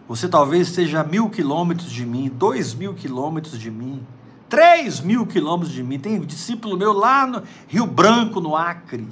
[0.07, 4.01] Você talvez esteja a mil quilômetros de mim, dois mil quilômetros de mim,
[4.47, 5.99] três mil quilômetros de mim.
[5.99, 9.07] Tem um discípulo meu lá no Rio Branco, no Acre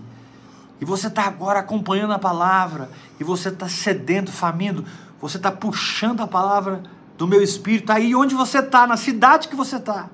[0.80, 2.90] e você está agora acompanhando a palavra,
[3.20, 4.86] e você está cedendo, faminto,
[5.20, 6.84] você está puxando a palavra
[7.18, 10.10] do meu espírito aí onde você está, na cidade que você está,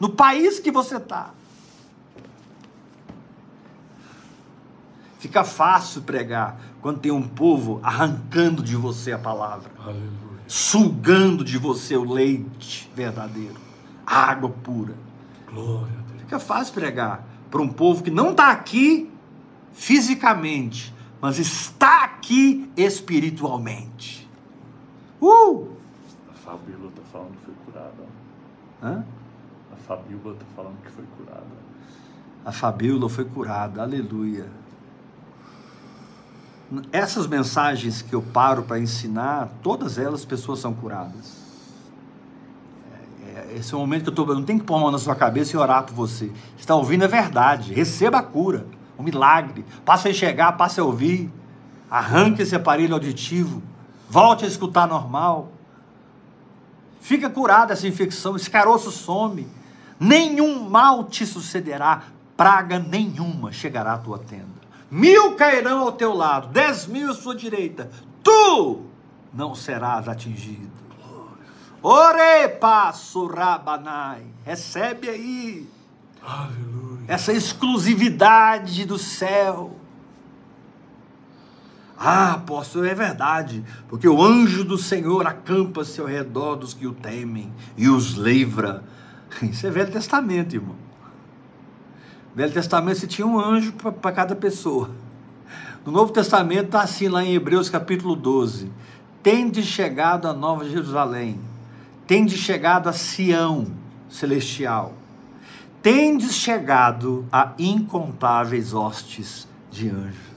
[0.00, 1.30] no país que você está.
[5.18, 10.10] Fica fácil pregar quando tem um povo arrancando de você a palavra, Aleluia.
[10.48, 13.54] sugando de você o leite verdadeiro,
[14.04, 14.94] a água pura.
[15.48, 16.20] Glória a Deus.
[16.22, 19.08] Fica fácil pregar para um povo que não está aqui
[19.72, 24.28] fisicamente, mas está aqui espiritualmente.
[25.20, 25.71] Uh!
[26.42, 28.04] A Fabíola está falando que foi curada.
[28.82, 29.04] Hã?
[29.72, 31.46] A Fabíola está falando que foi curada.
[32.44, 34.46] A Fabíola foi curada, aleluia.
[36.90, 41.36] Essas mensagens que eu paro para ensinar, todas elas pessoas são curadas.
[43.22, 44.90] É, é, esse é o momento que eu, eu não tenho que pôr a mão
[44.90, 46.32] na sua cabeça e orar por você.
[46.58, 48.66] Está ouvindo a verdade, receba a cura
[48.98, 49.64] um milagre.
[49.84, 51.30] Passe a enxergar, passe a ouvir.
[51.90, 53.62] Arranque esse aparelho auditivo.
[54.08, 55.50] Volte a escutar normal.
[57.02, 59.46] Fica curada essa infecção, esse caroço some.
[60.00, 62.04] Nenhum mal te sucederá,
[62.36, 64.62] praga nenhuma chegará à tua tenda.
[64.90, 67.90] Mil cairão ao teu lado, dez mil à sua direita.
[68.22, 68.82] Tu
[69.34, 70.70] não serás atingido.
[71.82, 74.24] Ore passo rabanai.
[74.44, 75.68] Recebe aí.
[76.22, 79.76] Aleluia essa exclusividade do céu.
[82.04, 86.92] Ah, apóstolo, é verdade, porque o anjo do Senhor acampa-se ao redor dos que o
[86.92, 88.82] temem e os livra.
[89.42, 90.74] Isso é Velho Testamento, irmão.
[92.34, 94.90] Velho Testamento você tinha um anjo para cada pessoa.
[95.86, 98.72] No Novo Testamento está assim lá em Hebreus capítulo 12.
[99.22, 101.38] Tende chegado a Nova Jerusalém,
[102.06, 103.66] tende chegado a Sião
[104.08, 104.94] celestial
[105.82, 110.31] tendes chegado a incontáveis hostes de anjos.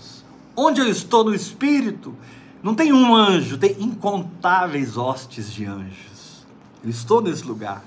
[0.56, 2.16] Onde eu estou no espírito,
[2.64, 6.46] não tem um anjo, tem incontáveis hostes de anjos.
[6.84, 7.84] Eu estou nesse lugar.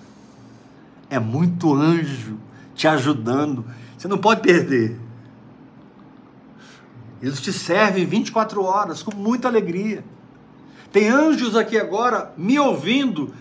[1.09, 2.39] É muito anjo
[2.75, 3.65] te ajudando.
[3.97, 4.99] Você não pode perder.
[7.23, 10.05] Eles te servem 24 horas com muita alegria.
[10.93, 13.35] Tem anjos aqui agora me ouvindo,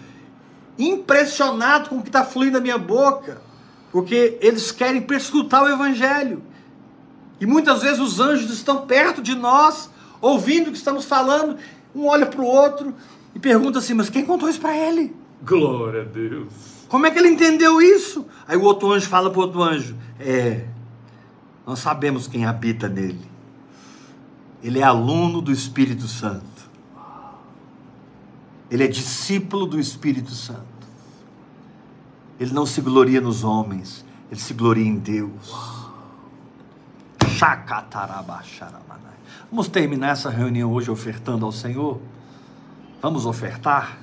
[0.78, 3.48] impressionado com o que está fluindo da minha boca
[3.92, 6.44] porque eles querem perscrutar o Evangelho.
[7.40, 9.90] E muitas vezes os anjos estão perto de nós,
[10.22, 11.58] ouvindo o que estamos falando,
[11.96, 12.94] Um olha para o outro
[13.34, 15.16] e pergunta assim: Mas quem contou isso para ele?
[15.44, 16.52] Glória a Deus.
[16.88, 18.26] Como é que ele entendeu isso?
[18.48, 20.66] Aí o outro anjo fala para o outro anjo: É,
[21.66, 23.26] nós sabemos quem habita nele.
[24.64, 26.46] Ele é aluno do Espírito Santo.
[28.70, 30.66] Ele é discípulo do Espírito Santo.
[32.40, 35.77] Ele não se gloria nos homens, ele se gloria em Deus.
[39.52, 42.02] Vamos terminar essa reunião hoje ofertando ao Senhor?
[43.00, 44.00] Vamos ofertar?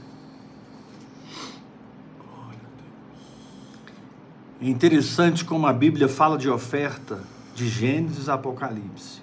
[4.62, 7.24] É interessante como a Bíblia fala de oferta
[7.57, 9.20] de Gênesis a Apocalipse.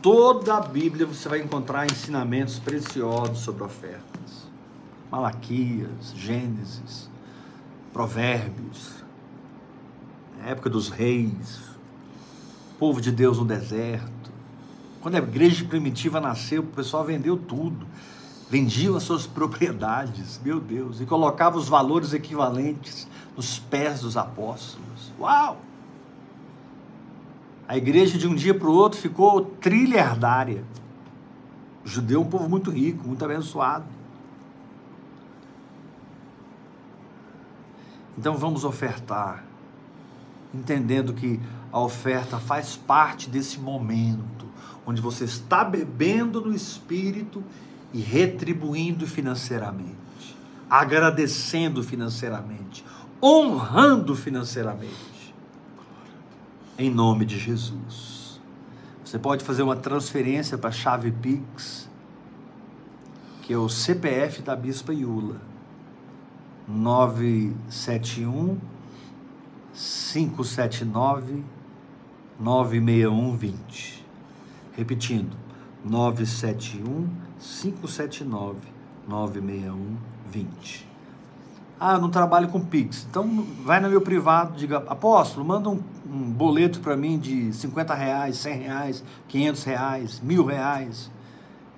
[0.00, 4.48] Toda a Bíblia você vai encontrar ensinamentos preciosos sobre ofertas.
[5.10, 7.10] Malaquias, Gênesis,
[7.92, 8.92] Provérbios,
[10.46, 11.68] época dos reis,
[12.78, 14.30] povo de Deus no deserto.
[15.00, 17.86] Quando a igreja primitiva nasceu, o pessoal vendeu tudo.
[18.50, 23.06] Vendiam as suas propriedades, meu Deus, e colocava os valores equivalentes
[23.36, 25.12] nos pés dos apóstolos.
[25.18, 25.60] Uau!
[27.66, 30.64] A igreja de um dia para o outro ficou trilhardária.
[31.84, 33.84] O judeu é um povo muito rico, muito abençoado.
[38.16, 39.44] Então vamos ofertar,
[40.52, 41.38] entendendo que
[41.72, 44.46] a oferta faz parte desse momento
[44.88, 47.44] onde você está bebendo no espírito
[47.92, 50.34] e retribuindo financeiramente,
[50.68, 52.82] agradecendo financeiramente,
[53.22, 55.34] honrando financeiramente.
[56.78, 58.40] Em nome de Jesus.
[59.04, 61.86] Você pode fazer uma transferência para a chave Pix,
[63.42, 65.36] que é o CPF da Bispa Iula.
[66.66, 68.58] 971
[69.74, 71.44] 579
[72.38, 74.04] 96120.
[74.76, 75.36] Repetindo,
[75.84, 77.08] 971
[77.38, 78.56] 579
[79.08, 80.88] 96120.
[81.80, 83.06] Ah, não trabalho com Pix.
[83.08, 85.80] Então vai no meu privado, diga, apóstolo, manda um,
[86.10, 91.10] um boleto para mim de 50 reais, 100 reais, 500 reais, mil reais.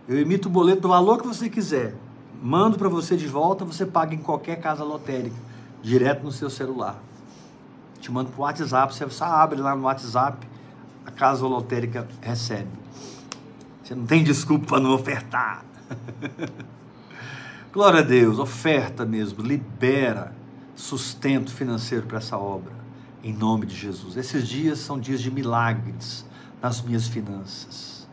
[0.09, 1.95] Eu emito o boleto do valor que você quiser.
[2.43, 5.37] Mando para você de volta, você paga em qualquer casa lotérica,
[5.83, 6.99] direto no seu celular.
[8.01, 10.47] Te mando para o WhatsApp, você só abre lá no WhatsApp,
[11.05, 12.71] a casa lotérica recebe.
[13.83, 15.65] Você não tem desculpa para não ofertar.
[17.73, 20.35] Glória a Deus, oferta mesmo, libera
[20.75, 22.73] sustento financeiro para essa obra,
[23.23, 24.17] em nome de Jesus.
[24.17, 26.25] Esses dias são dias de milagres
[26.63, 28.09] nas minhas finanças.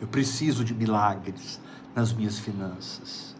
[0.00, 1.60] Eu preciso de milagres
[1.94, 3.34] nas minhas finanças.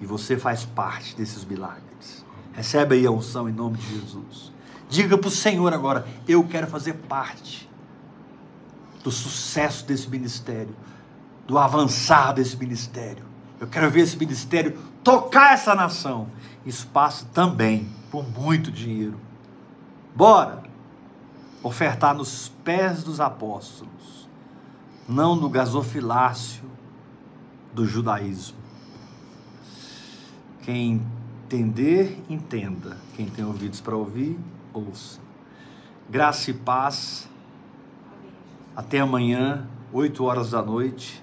[0.00, 2.24] E você faz parte desses milagres.
[2.58, 4.52] Recebe aí a unção em nome de Jesus.
[4.88, 7.70] Diga para o Senhor agora: eu quero fazer parte
[9.04, 10.74] do sucesso desse ministério,
[11.46, 13.24] do avançar desse ministério.
[13.60, 16.26] Eu quero ver esse ministério tocar essa nação.
[16.66, 19.20] Isso passa também por muito dinheiro.
[20.12, 20.64] Bora
[21.62, 24.28] ofertar nos pés dos apóstolos,
[25.08, 26.64] não no gasofilácio
[27.72, 28.58] do judaísmo.
[30.62, 31.06] Quem
[31.48, 32.98] entender, entenda.
[33.16, 34.38] Quem tem ouvidos para ouvir,
[34.72, 35.18] ouça.
[36.08, 37.26] Graça e paz.
[38.76, 41.22] Até amanhã, 8 horas da noite,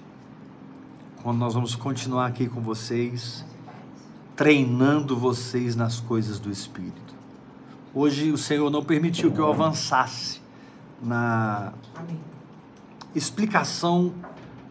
[1.22, 3.44] quando nós vamos continuar aqui com vocês,
[4.34, 7.14] treinando vocês nas coisas do Espírito.
[7.94, 10.42] Hoje o Senhor não permitiu que eu avançasse
[11.00, 11.72] na
[13.14, 14.12] explicação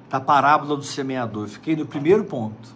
[0.09, 1.45] da parábola do semeador.
[1.45, 2.75] Eu fiquei no primeiro ponto.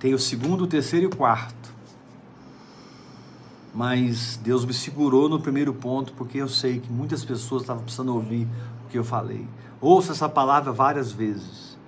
[0.00, 1.72] Tem o segundo, o terceiro e o quarto.
[3.72, 8.12] Mas Deus me segurou no primeiro ponto porque eu sei que muitas pessoas estavam precisando
[8.12, 8.48] ouvir
[8.84, 9.46] o que eu falei.
[9.80, 11.78] Ouça essa palavra várias vezes.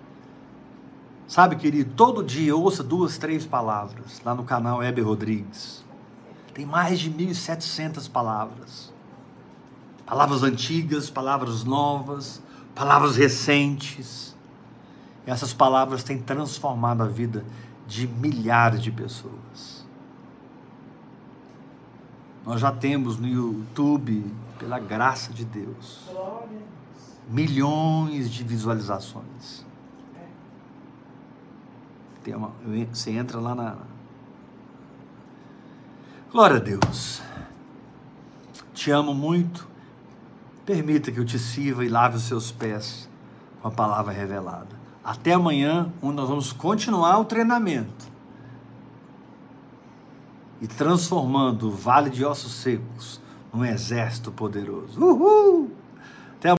[1.26, 5.82] Sabe, querido, todo dia ouça duas, três palavras lá no canal Heber Rodrigues.
[6.54, 8.92] Tem mais de 1.700 palavras
[10.12, 12.42] palavras antigas, palavras novas,
[12.74, 14.36] palavras recentes.
[15.26, 17.44] E essas palavras têm transformado a vida
[17.92, 19.84] de milhares de pessoas.
[22.46, 24.24] Nós já temos no YouTube,
[24.58, 26.08] pela graça de Deus,
[27.28, 29.66] milhões de visualizações.
[32.24, 32.52] Tem uma,
[32.90, 33.76] você entra lá na.
[36.32, 37.20] Glória a Deus.
[38.72, 39.68] Te amo muito.
[40.64, 43.06] Permita que eu te sirva e lave os seus pés
[43.60, 44.81] com a palavra revelada.
[45.04, 48.10] Até amanhã, onde nós vamos continuar o treinamento
[50.60, 53.20] e transformando o vale de ossos secos
[53.52, 55.04] num exército poderoso.
[55.04, 55.70] Uhul!